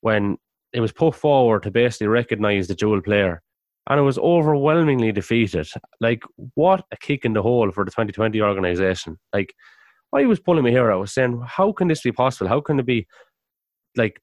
[0.00, 0.36] when
[0.72, 3.42] it was put forward to basically recognise the dual player?
[3.90, 5.68] And it was overwhelmingly defeated.
[6.00, 6.22] Like,
[6.54, 9.18] what a kick in the hole for the 2020 organisation.
[9.32, 9.52] Like,
[10.14, 10.98] I was pulling my hair out.
[10.98, 12.48] I was saying, how can this be possible?
[12.48, 13.06] How can it be
[13.96, 14.20] like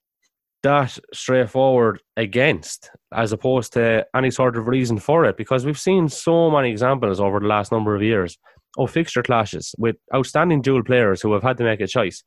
[0.63, 6.09] that straightforward against as opposed to any sort of reason for it because we've seen
[6.09, 8.37] so many examples over the last number of years
[8.77, 12.23] of fixture clashes with outstanding dual players who have had to make a choice.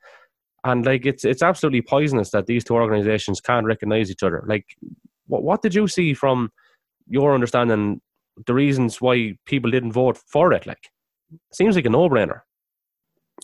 [0.65, 4.45] And like it's it's absolutely poisonous that these two organizations can't recognize each other.
[4.47, 4.67] Like
[5.27, 6.51] what, what did you see from
[7.09, 8.01] your understanding
[8.47, 10.67] the reasons why people didn't vote for it?
[10.67, 10.91] Like
[11.53, 12.41] seems like a no-brainer.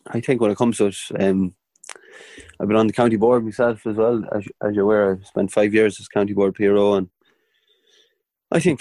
[0.07, 1.55] I think when it comes to it um
[2.61, 5.19] I've been on the county board myself as well, as, as you're aware.
[5.21, 7.09] I spent five years as county board PRO, and
[8.51, 8.81] I think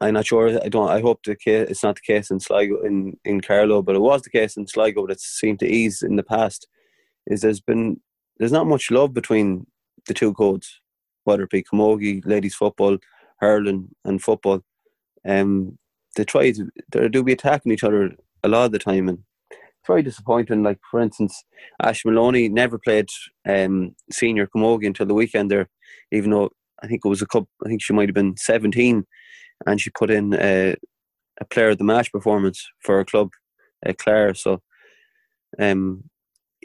[0.00, 0.62] I'm not sure.
[0.62, 0.88] I don't.
[0.88, 4.00] I hope the case, it's not the case in Sligo in in Carlow, but it
[4.00, 6.66] was the case in Sligo that seemed to ease in the past.
[7.26, 8.00] Is there's been
[8.38, 9.66] there's not much love between
[10.06, 10.80] the two codes,
[11.24, 12.98] whether it be camogie, ladies football,
[13.38, 14.62] hurling, and football.
[15.26, 15.78] Um,
[16.16, 19.18] they try to they do be attacking each other a lot of the time, and
[19.86, 20.62] very disappointing.
[20.62, 21.44] Like for instance,
[21.82, 23.08] Ash Maloney never played
[23.48, 25.68] um, senior camogie until the weekend there,
[26.12, 26.50] even though
[26.82, 27.46] I think it was a cup.
[27.64, 29.04] I think she might have been seventeen,
[29.66, 30.74] and she put in a,
[31.40, 33.30] a player of the match performance for her club,
[33.86, 34.34] uh, Clare.
[34.34, 34.60] So,
[35.58, 36.04] um,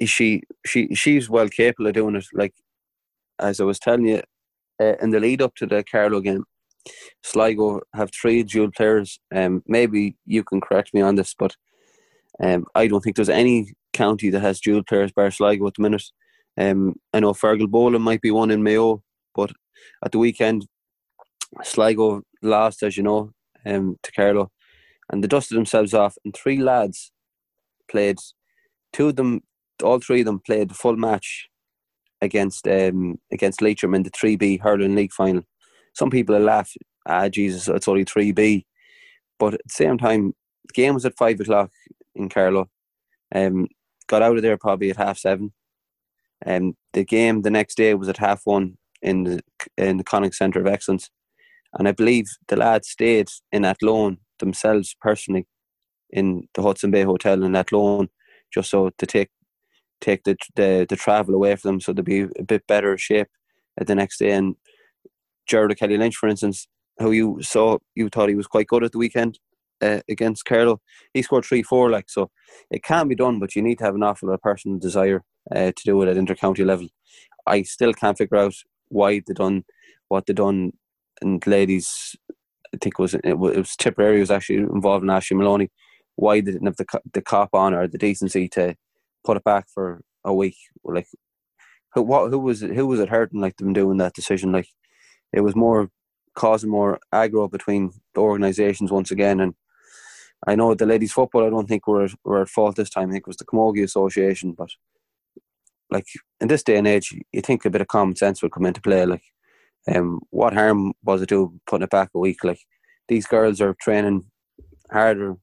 [0.03, 2.26] she she she's well capable of doing it.
[2.34, 2.53] Like
[3.39, 4.22] as I was telling you,
[4.82, 6.43] uh, in the lead up to the Carlow game,
[7.24, 9.20] Sligo have three dual players.
[9.34, 11.55] Um, maybe you can correct me on this, but
[12.42, 15.82] um, I don't think there's any county that has dual players bar Sligo at the
[15.82, 16.04] minute.
[16.58, 19.02] Um, I know Fergal Feargalbowline might be one in Mayo,
[19.34, 19.52] but
[20.04, 20.68] at the weekend,
[21.64, 23.32] Sligo lost, as you know,
[23.66, 24.52] um, to Carlow,
[25.12, 26.18] and they dusted themselves off.
[26.24, 27.12] And three lads
[27.90, 28.18] played,
[28.94, 29.42] two of them,
[29.84, 31.48] all three of them played the full match
[32.22, 35.44] against um, against Leitrim in the 3B Hurling League final.
[35.94, 36.72] Some people laugh,
[37.06, 38.66] ah, Jesus, it's only 3B.
[39.40, 40.34] But at the same time,
[40.68, 41.72] the game was at five o'clock
[42.16, 42.70] in Carlow.
[43.34, 43.68] Um,
[44.07, 45.53] got out of there probably at half seven.
[46.45, 49.41] Um, the game the next day was at half one in the
[49.78, 51.09] in the Connacht Centre of Excellence,
[51.74, 55.47] and I believe the lads stayed in Athlone themselves personally
[56.09, 58.09] in the Hudson Bay Hotel in Athlone,
[58.53, 59.30] just so to take
[60.01, 63.28] take the the, the travel away from them so they'd be a bit better shape
[63.80, 64.32] at the next day.
[64.32, 64.55] And
[65.47, 68.91] Jared Kelly Lynch, for instance, who you saw, you thought he was quite good at
[68.91, 69.39] the weekend
[69.82, 70.82] uh, against Carlow.
[71.14, 72.32] He scored three four, like so.
[72.72, 75.24] It can be done, but you need to have an awful lot of personal desire
[75.54, 76.88] uh, to do it at intercounty level.
[77.48, 78.56] I still can't figure out
[78.90, 79.64] why they done
[80.08, 80.74] what they done
[81.22, 82.16] and ladies.
[82.74, 85.72] I think it was it was, it was Tipperary was actually involved in Aishling Moloney.
[86.16, 88.76] Why they didn't have the the cop on or the decency to
[89.26, 90.58] put it back for a week?
[90.84, 91.08] Like
[91.94, 94.52] who what who was it who was it hurting like them doing that decision?
[94.52, 94.68] Like
[95.34, 95.90] it was more
[96.36, 99.40] causing more aggro between the organisations once again.
[99.40, 99.56] And
[100.48, 103.10] I know the ladies' football, I don't think were were at fault this time.
[103.10, 104.70] I think it was the Camogie Association, but
[105.91, 106.08] like
[106.41, 108.82] in this day and age, you think a bit of common sense would come into
[108.82, 109.06] play.
[109.06, 109.24] Like,
[109.93, 112.43] um, what harm was it to putting it back a week?
[112.43, 112.60] Like,
[113.08, 114.26] these girls are training
[114.91, 115.36] harder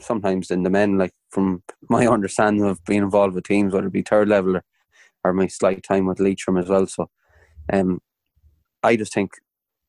[0.00, 0.98] sometimes than the men.
[0.98, 4.64] Like, from my understanding of being involved with teams, whether it be third level or,
[5.24, 6.86] or my slight time with Leitrim as well.
[6.86, 7.10] So,
[7.72, 8.00] um,
[8.82, 9.32] I just think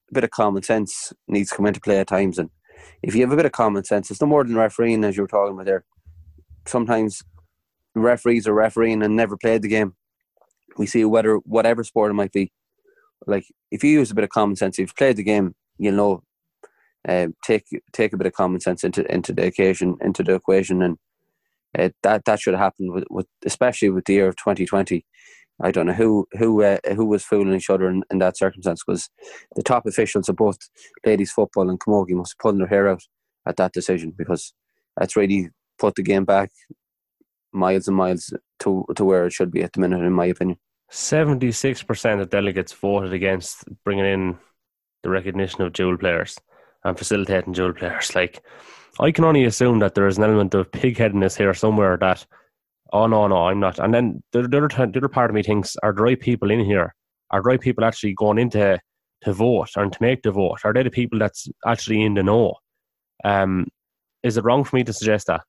[0.10, 2.40] a bit of common sense needs to come into play at times.
[2.40, 2.50] And
[3.02, 5.24] if you have a bit of common sense, it's no more than refereeing, as you
[5.24, 5.86] were talking about there.
[6.66, 7.24] Sometimes
[7.96, 9.96] referees are refereeing and never played the game.
[10.78, 12.52] We see whether whatever sport it might be.
[13.28, 15.96] Like if you use a bit of common sense, if you've played the game, you'll
[15.96, 16.24] know.
[17.08, 17.64] Uh, take
[17.94, 20.98] take a bit of common sense into into the occasion into the equation, and
[21.78, 25.06] uh, that that should happen with, with especially with the year of 2020.
[25.62, 28.84] I don't know who who uh, who was fooling each other in, in that circumstance
[28.86, 29.10] because
[29.56, 30.58] the top officials of both
[31.06, 33.02] ladies football and camogie must have pulled their hair out
[33.48, 34.54] at that decision because
[34.98, 36.52] that's really put the game back
[37.52, 40.58] miles and miles to to where it should be at the minute, in my opinion.
[40.90, 44.38] Seventy six percent of delegates voted against bringing in
[45.04, 46.38] the recognition of dual players
[46.84, 48.16] and facilitating dual players.
[48.16, 48.44] Like,
[49.00, 52.26] I can only assume that there is an element of pigheadedness here somewhere that
[52.94, 53.80] oh no, no, I'm not.
[53.80, 56.52] And then the, the, other, the other part of me thinks, are the right people
[56.52, 56.94] in here?
[57.32, 58.80] Are the right people actually going into
[59.22, 60.60] to vote and to make the vote?
[60.64, 62.56] Are they the people that's actually in the know?
[63.24, 63.68] Um,
[64.24, 65.42] is it wrong for me to suggest that?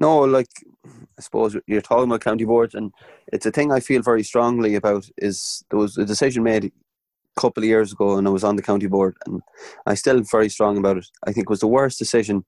[0.00, 0.48] No, like
[0.86, 2.92] I suppose you're talking about county boards, and
[3.32, 5.06] it's a thing I feel very strongly about.
[5.18, 8.56] Is there was a decision made a couple of years ago, and I was on
[8.56, 9.42] the county board, and
[9.86, 11.06] I still very strong about it.
[11.26, 12.44] I think it was the worst decision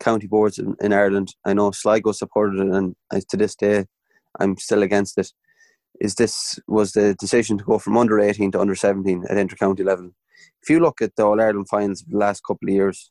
[0.00, 1.34] county boards in, in Ireland.
[1.44, 3.86] I know Sligo supported it, and I, to this day,
[4.38, 5.30] I'm still against it.
[6.00, 9.82] Is this was the decision to go from under 18 to under 17 at inter-county
[9.82, 10.10] level?
[10.62, 13.10] If you look at the All Ireland finals of the last couple of years,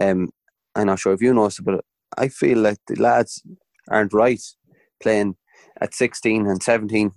[0.00, 0.30] um,
[0.74, 1.84] I'm not sure if you noticed, but
[2.16, 3.42] I feel like the lads
[3.90, 4.40] aren't right
[5.02, 5.36] playing
[5.80, 7.12] at 16 and 17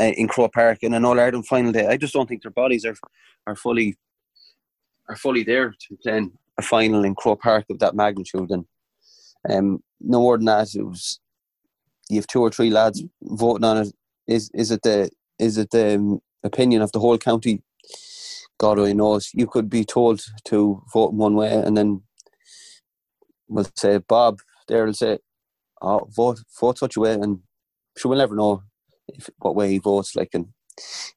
[0.00, 1.86] uh, in Croke Park in an All Ireland final day.
[1.86, 2.96] I just don't think their bodies are
[3.46, 3.96] are fully
[5.08, 8.50] are fully there to playing a final in Croke Park of that magnitude.
[8.50, 8.64] And
[9.48, 11.20] um, no more than that, it was
[12.08, 13.94] you have two or three lads voting on it.
[14.26, 17.62] Is is it the is it the um, opinion of the whole county?
[18.58, 19.30] God only knows.
[19.34, 22.02] You could be told to vote in one way, and then
[23.48, 24.38] we'll say Bob
[24.68, 25.18] there will say,
[25.82, 27.40] "Oh, vote vote such a way," and
[27.96, 28.62] sure we'll never know
[29.08, 30.16] if, what way he votes.
[30.16, 30.48] Like, and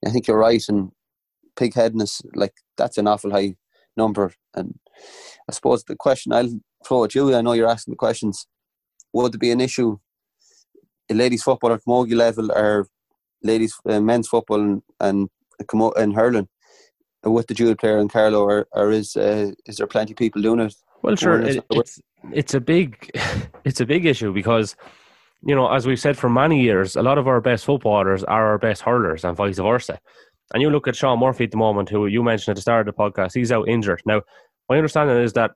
[0.05, 0.63] I think you're right.
[0.67, 0.91] And
[1.55, 3.55] pigheadedness, like that's an awful high
[3.97, 4.33] number.
[4.53, 4.79] And
[5.49, 8.47] I suppose the question I'll throw at you, I know you're asking the questions.
[9.13, 9.97] Would there be an issue
[11.09, 12.87] in ladies football at camogie level, or
[13.43, 15.29] ladies uh, men's football and and,
[15.97, 16.47] and hurling
[17.23, 20.41] with the dual player and Carlow, or, or is uh, is there plenty of people
[20.41, 20.75] doing it?
[21.01, 21.99] Well, sure, it, it's
[22.31, 23.09] it's a big
[23.65, 24.75] it's a big issue because
[25.41, 28.47] you know, as we've said for many years, a lot of our best footballers are
[28.47, 29.99] our best hurlers, and vice versa.
[30.53, 32.87] And you look at Sean Murphy at the moment, who you mentioned at the start
[32.87, 34.01] of the podcast, he's out injured.
[34.05, 34.23] Now,
[34.69, 35.51] my understanding is that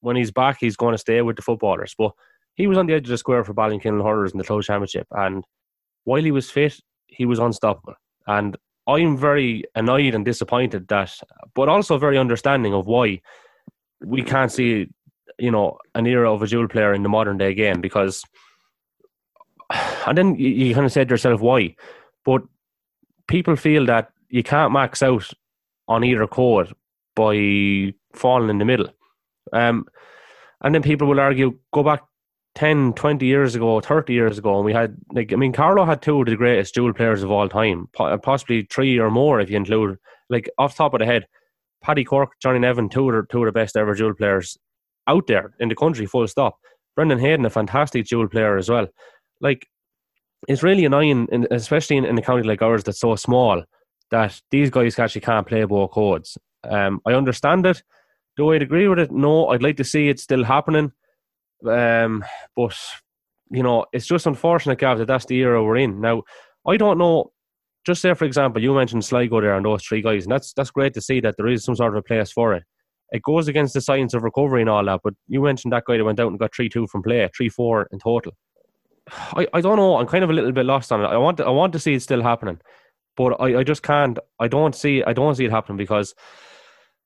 [0.00, 1.94] when he's back, he's going to stay with the footballers.
[1.96, 2.12] But
[2.54, 5.06] he was on the edge of the square for Ballinkillen Hurlers in the Close Championship,
[5.10, 5.44] and
[6.04, 7.94] while he was fit, he was unstoppable.
[8.26, 11.18] And I'm very annoyed and disappointed that,
[11.54, 13.20] but also very understanding of why
[14.04, 14.88] we can't see,
[15.38, 18.24] you know, an era of a dual player in the modern day game because,
[20.06, 21.74] and then you, kind of said to yourself why,
[22.24, 22.42] but
[23.26, 25.30] people feel that you can't max out
[25.88, 26.72] on either code
[27.16, 28.88] by falling in the middle.
[29.52, 29.86] Um,
[30.62, 32.02] and then people will argue, go back
[32.54, 36.02] 10, 20 years ago, 30 years ago, and we had, like, I mean, Carlow had
[36.02, 39.56] two of the greatest dual players of all time, possibly three or more if you
[39.56, 39.98] include,
[40.30, 41.26] like, off top of the head,
[41.82, 44.56] Paddy Quirke, Johnny Nevin, two of, the, two of the best ever dual players
[45.06, 46.58] out there in the country, full stop.
[46.96, 48.86] Brendan Hayden, a fantastic dual player as well.
[49.40, 49.66] Like,
[50.48, 53.64] it's really annoying, especially in, in a county like ours that's so small,
[54.10, 56.38] that these guys actually can't play both codes.
[56.62, 57.82] Um, I understand it.
[58.36, 59.12] Do I agree with it?
[59.12, 60.92] No, I'd like to see it still happening.
[61.68, 62.24] Um,
[62.56, 62.76] but
[63.50, 66.00] you know, it's just unfortunate, Gav, that that's the era we're in.
[66.00, 66.22] Now,
[66.66, 67.32] I don't know.
[67.86, 70.70] Just say, for example, you mentioned Sligo there and those three guys, and that's that's
[70.70, 72.64] great to see that there is some sort of a place for it.
[73.12, 75.98] It goes against the science of recovery and all that, but you mentioned that guy
[75.98, 78.32] that went out and got three two from play, three four in total.
[79.12, 79.98] I, I don't know.
[79.98, 81.06] I'm kind of a little bit lost on it.
[81.06, 82.58] I want to, I want to see it still happening,
[83.16, 84.18] but I, I just can't.
[84.40, 85.04] I don't see.
[85.04, 86.14] I don't see it happening because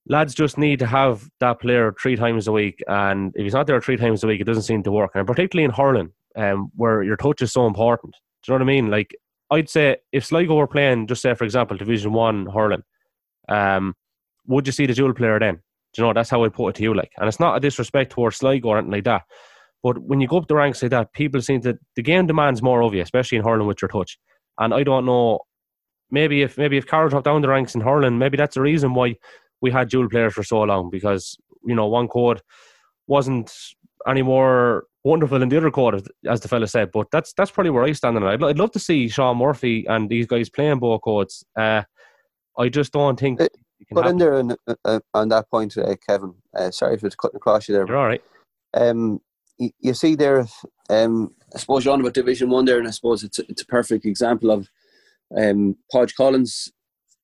[0.08, 3.66] lads just need to have that player three times a week, and if he's not
[3.66, 5.12] there three times a week, it doesn't seem to work.
[5.14, 8.14] And particularly in hurling, um, where your touch is so important.
[8.42, 8.90] Do you know what I mean?
[8.90, 9.14] Like
[9.50, 12.82] I'd say if Sligo were playing, just say for example, Division One hurling,
[13.48, 13.94] um,
[14.46, 15.56] would you see the dual player then?
[15.94, 17.60] Do you know that's how I put it to you, like, and it's not a
[17.60, 19.22] disrespect towards Sligo or anything like that.
[19.82, 22.62] But when you go up the ranks like that, people seem to the game demands
[22.62, 24.18] more of you, especially in hurling with your touch.
[24.58, 25.40] And I don't know,
[26.10, 28.94] maybe if maybe if Carlow dropped down the ranks in hurling, maybe that's the reason
[28.94, 29.16] why
[29.60, 32.40] we had dual players for so long because you know one code
[33.06, 33.52] wasn't
[34.06, 36.90] any more wonderful than the other code, as the fella said.
[36.92, 38.26] But that's that's probably where I stand on it.
[38.26, 41.44] I'd, I'd love to see Sean Murphy and these guys playing both codes.
[41.56, 41.82] Uh,
[42.58, 43.40] I just don't think.
[43.40, 43.52] It,
[43.90, 46.34] but in there on, uh, on that point, uh, Kevin.
[46.56, 47.86] Uh, sorry for cutting across you there.
[47.86, 48.22] You're all right.
[48.74, 49.20] Um,
[49.58, 50.46] you, you see there,
[50.90, 53.62] um, I suppose you're on about Division One there, and I suppose it's a, it's
[53.62, 54.68] a perfect example of
[55.36, 56.72] um, Podge Collins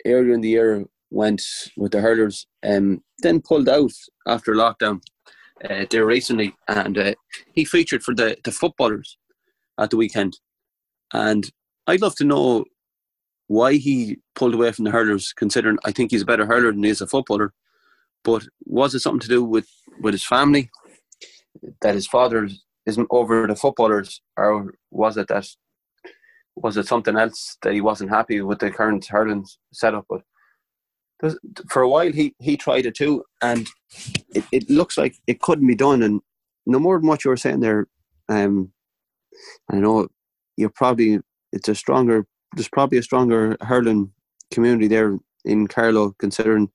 [0.07, 1.43] earlier in the year went
[1.77, 3.93] with the hurlers, and um, then pulled out
[4.27, 5.01] after lockdown
[5.69, 7.15] uh, there recently, and uh,
[7.53, 9.17] he featured for the the footballers
[9.79, 10.39] at the weekend,
[11.13, 11.51] and
[11.87, 12.65] I'd love to know
[13.47, 16.83] why he pulled away from the hurlers, considering I think he's a better hurler than
[16.83, 17.53] he is a footballer.
[18.23, 19.69] But was it something to do with,
[20.01, 20.71] with his family?
[21.83, 22.49] That his father
[22.87, 25.47] isn't over the footballers, or was it that
[26.57, 30.07] was it something else that he wasn't happy with the current hurling setup?
[30.09, 30.23] But
[31.69, 33.69] for a while he, he tried it too, and
[34.35, 36.03] it, it looks like it couldn't be done.
[36.03, 36.21] And
[36.67, 37.87] no more than what you were saying there,
[38.29, 38.73] um,
[39.71, 40.09] I know
[40.57, 41.21] you're probably
[41.53, 44.13] it's a stronger there's probably a stronger hurling
[44.53, 46.71] community there in Carlow, considering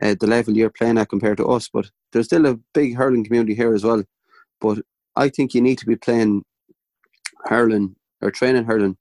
[0.00, 1.68] uh, the level you're playing at compared to us.
[1.68, 4.04] But there's still a big hurling community here as well.
[4.60, 4.78] But
[5.16, 6.44] I think you need to be playing
[7.44, 8.96] hurling or training hurling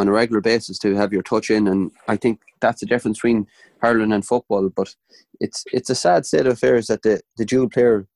[0.00, 3.18] on a regular basis to have your touch in, and I think that's the difference
[3.18, 3.46] between
[3.80, 4.68] hurling and football.
[4.74, 4.94] But
[5.40, 8.06] it's it's a sad state of affairs that the the dual player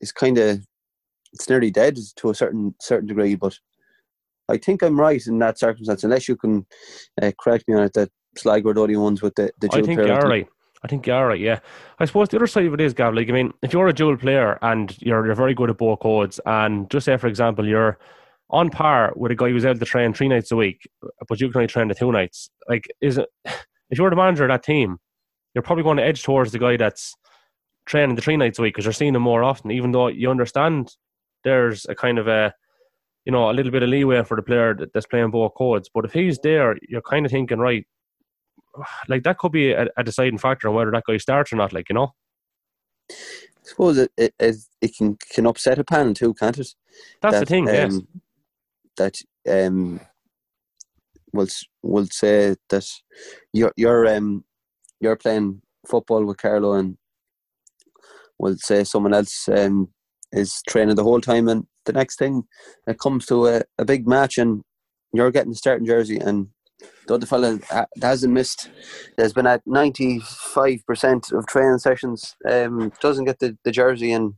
[0.00, 0.66] is kind of
[1.32, 3.34] it's nearly dead to a certain certain degree.
[3.34, 3.58] But
[4.48, 6.66] I think I'm right in that circumstance, unless you can
[7.20, 7.94] uh, correct me on it.
[7.94, 9.82] That Sligo are the only ones with the, the dual player.
[9.82, 10.20] I think player.
[10.20, 10.48] You're right.
[10.82, 11.40] I think you're right.
[11.40, 11.58] Yeah,
[11.98, 13.14] I suppose the other side of it is, Gav.
[13.14, 16.00] Like, I mean, if you're a dual player and you're you're very good at both
[16.00, 17.98] codes, and just say for example you're
[18.50, 20.88] on par with a guy who's able to train three nights a week,
[21.28, 22.50] but you can only train the two nights.
[22.68, 23.28] Like, is it
[23.90, 24.98] if you're the manager of that team,
[25.54, 27.14] you're probably going to edge towards the guy that's
[27.86, 30.30] training the three nights a week because you're seeing him more often, even though you
[30.30, 30.94] understand
[31.44, 32.52] there's a kind of a
[33.24, 35.90] you know a little bit of leeway for the player that's playing both codes.
[35.92, 37.86] But if he's there, you're kind of thinking, right,
[39.08, 41.72] like that could be a, a deciding factor on whether that guy starts or not.
[41.72, 42.14] Like you know.
[43.10, 44.34] I suppose it, it,
[44.80, 46.68] it can can upset a panel too, can't it?
[47.20, 48.00] That's that, the thing, um, yes.
[48.98, 49.16] That
[49.48, 50.00] um,
[51.32, 51.48] will
[51.82, 52.86] will say that
[53.52, 54.44] you're you're um
[55.00, 56.96] you're playing football with Carlow and
[58.38, 59.88] will say someone else um
[60.32, 62.42] is training the whole time and the next thing
[62.86, 64.62] it comes to a, a big match and
[65.12, 66.48] you're getting the starting jersey and
[67.08, 67.58] the other fella
[68.00, 68.70] hasn't missed.
[69.16, 74.34] Has been at 95% of training sessions um, doesn't get the, the jersey and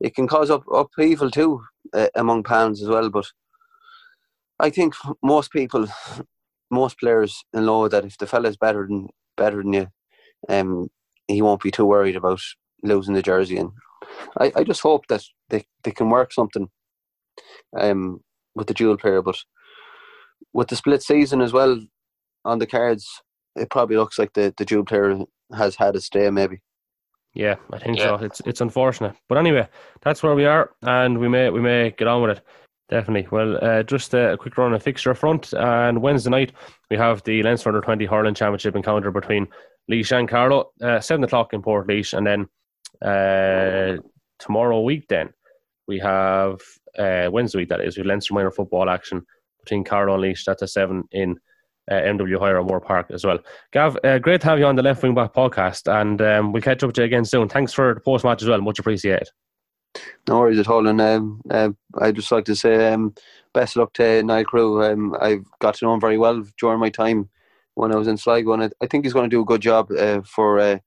[0.00, 1.62] it can cause up upheaval too
[1.94, 3.26] uh, among fans as well but
[4.60, 5.86] I think most people,
[6.70, 9.86] most players know that if the fella's better than better than you,
[10.48, 10.88] um,
[11.28, 12.40] he won't be too worried about
[12.82, 13.56] losing the jersey.
[13.56, 13.70] And
[14.38, 16.68] I, I just hope that they, they can work something
[17.78, 18.20] um,
[18.54, 19.22] with the dual player.
[19.22, 19.36] But
[20.52, 21.80] with the split season as well
[22.44, 23.06] on the cards,
[23.54, 25.18] it probably looks like the, the dual player
[25.56, 26.60] has had a stay maybe.
[27.34, 28.04] Yeah, I think yeah.
[28.18, 28.24] so.
[28.24, 29.68] It's it's unfortunate, but anyway,
[30.00, 32.44] that's where we are, and we may we may get on with it.
[32.88, 33.28] Definitely.
[33.30, 35.52] Well, uh, just a quick run of fixture front.
[35.52, 36.52] And Wednesday night,
[36.90, 39.46] we have the Leinster Under 20 Hurling Championship encounter between
[39.90, 42.16] Laois and Carlow, uh, 7 o'clock in Portlaoise.
[42.16, 42.48] And then
[43.06, 44.00] uh,
[44.38, 45.30] tomorrow week, then,
[45.86, 46.60] we have
[46.98, 49.24] uh, Wednesday week, that is, with Leinster minor football action
[49.62, 50.44] between Carlow and Laois.
[50.46, 51.38] That's a 7 in
[51.90, 53.38] uh, MW Hire Moore Park as well.
[53.72, 55.92] Gav, uh, great to have you on the Left Wing Back podcast.
[55.92, 57.50] And um, we'll catch up with you again soon.
[57.50, 58.62] Thanks for the post match as well.
[58.62, 59.28] Much appreciated.
[60.28, 60.86] No worries at all.
[60.86, 61.70] And um, uh,
[62.00, 63.14] I'd just like to say um,
[63.54, 64.84] best luck to Niall Carew.
[64.84, 67.28] Um, I've got to know him very well during my time
[67.74, 69.62] when I was in Sligo, and I, I think he's going to do a good
[69.62, 70.78] job uh, for uh,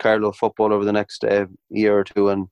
[0.00, 2.28] Carlow football over the next uh, year or two.
[2.28, 2.48] And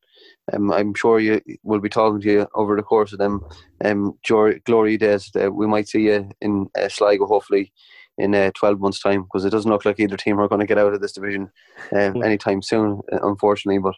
[0.53, 3.45] um, I'm sure you will be talking to you over the course of them
[3.85, 5.31] um, glory days.
[5.35, 7.73] Uh, we might see you in uh, Sligo, hopefully,
[8.19, 10.67] in uh, 12 months' time, because it doesn't look like either team are going to
[10.67, 11.51] get out of this division
[11.93, 13.79] uh, anytime soon, unfortunately.
[13.79, 13.95] But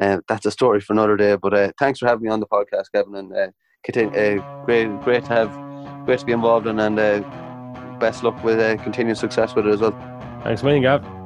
[0.00, 1.36] uh, that's a story for another day.
[1.36, 3.48] But uh, thanks for having me on the podcast, Kevin, and uh,
[3.84, 7.20] continue, uh, great, great to have, great to be involved in, and uh,
[7.98, 9.92] best luck with uh, continued success with it as well.
[10.44, 11.21] Thanks million, Gav.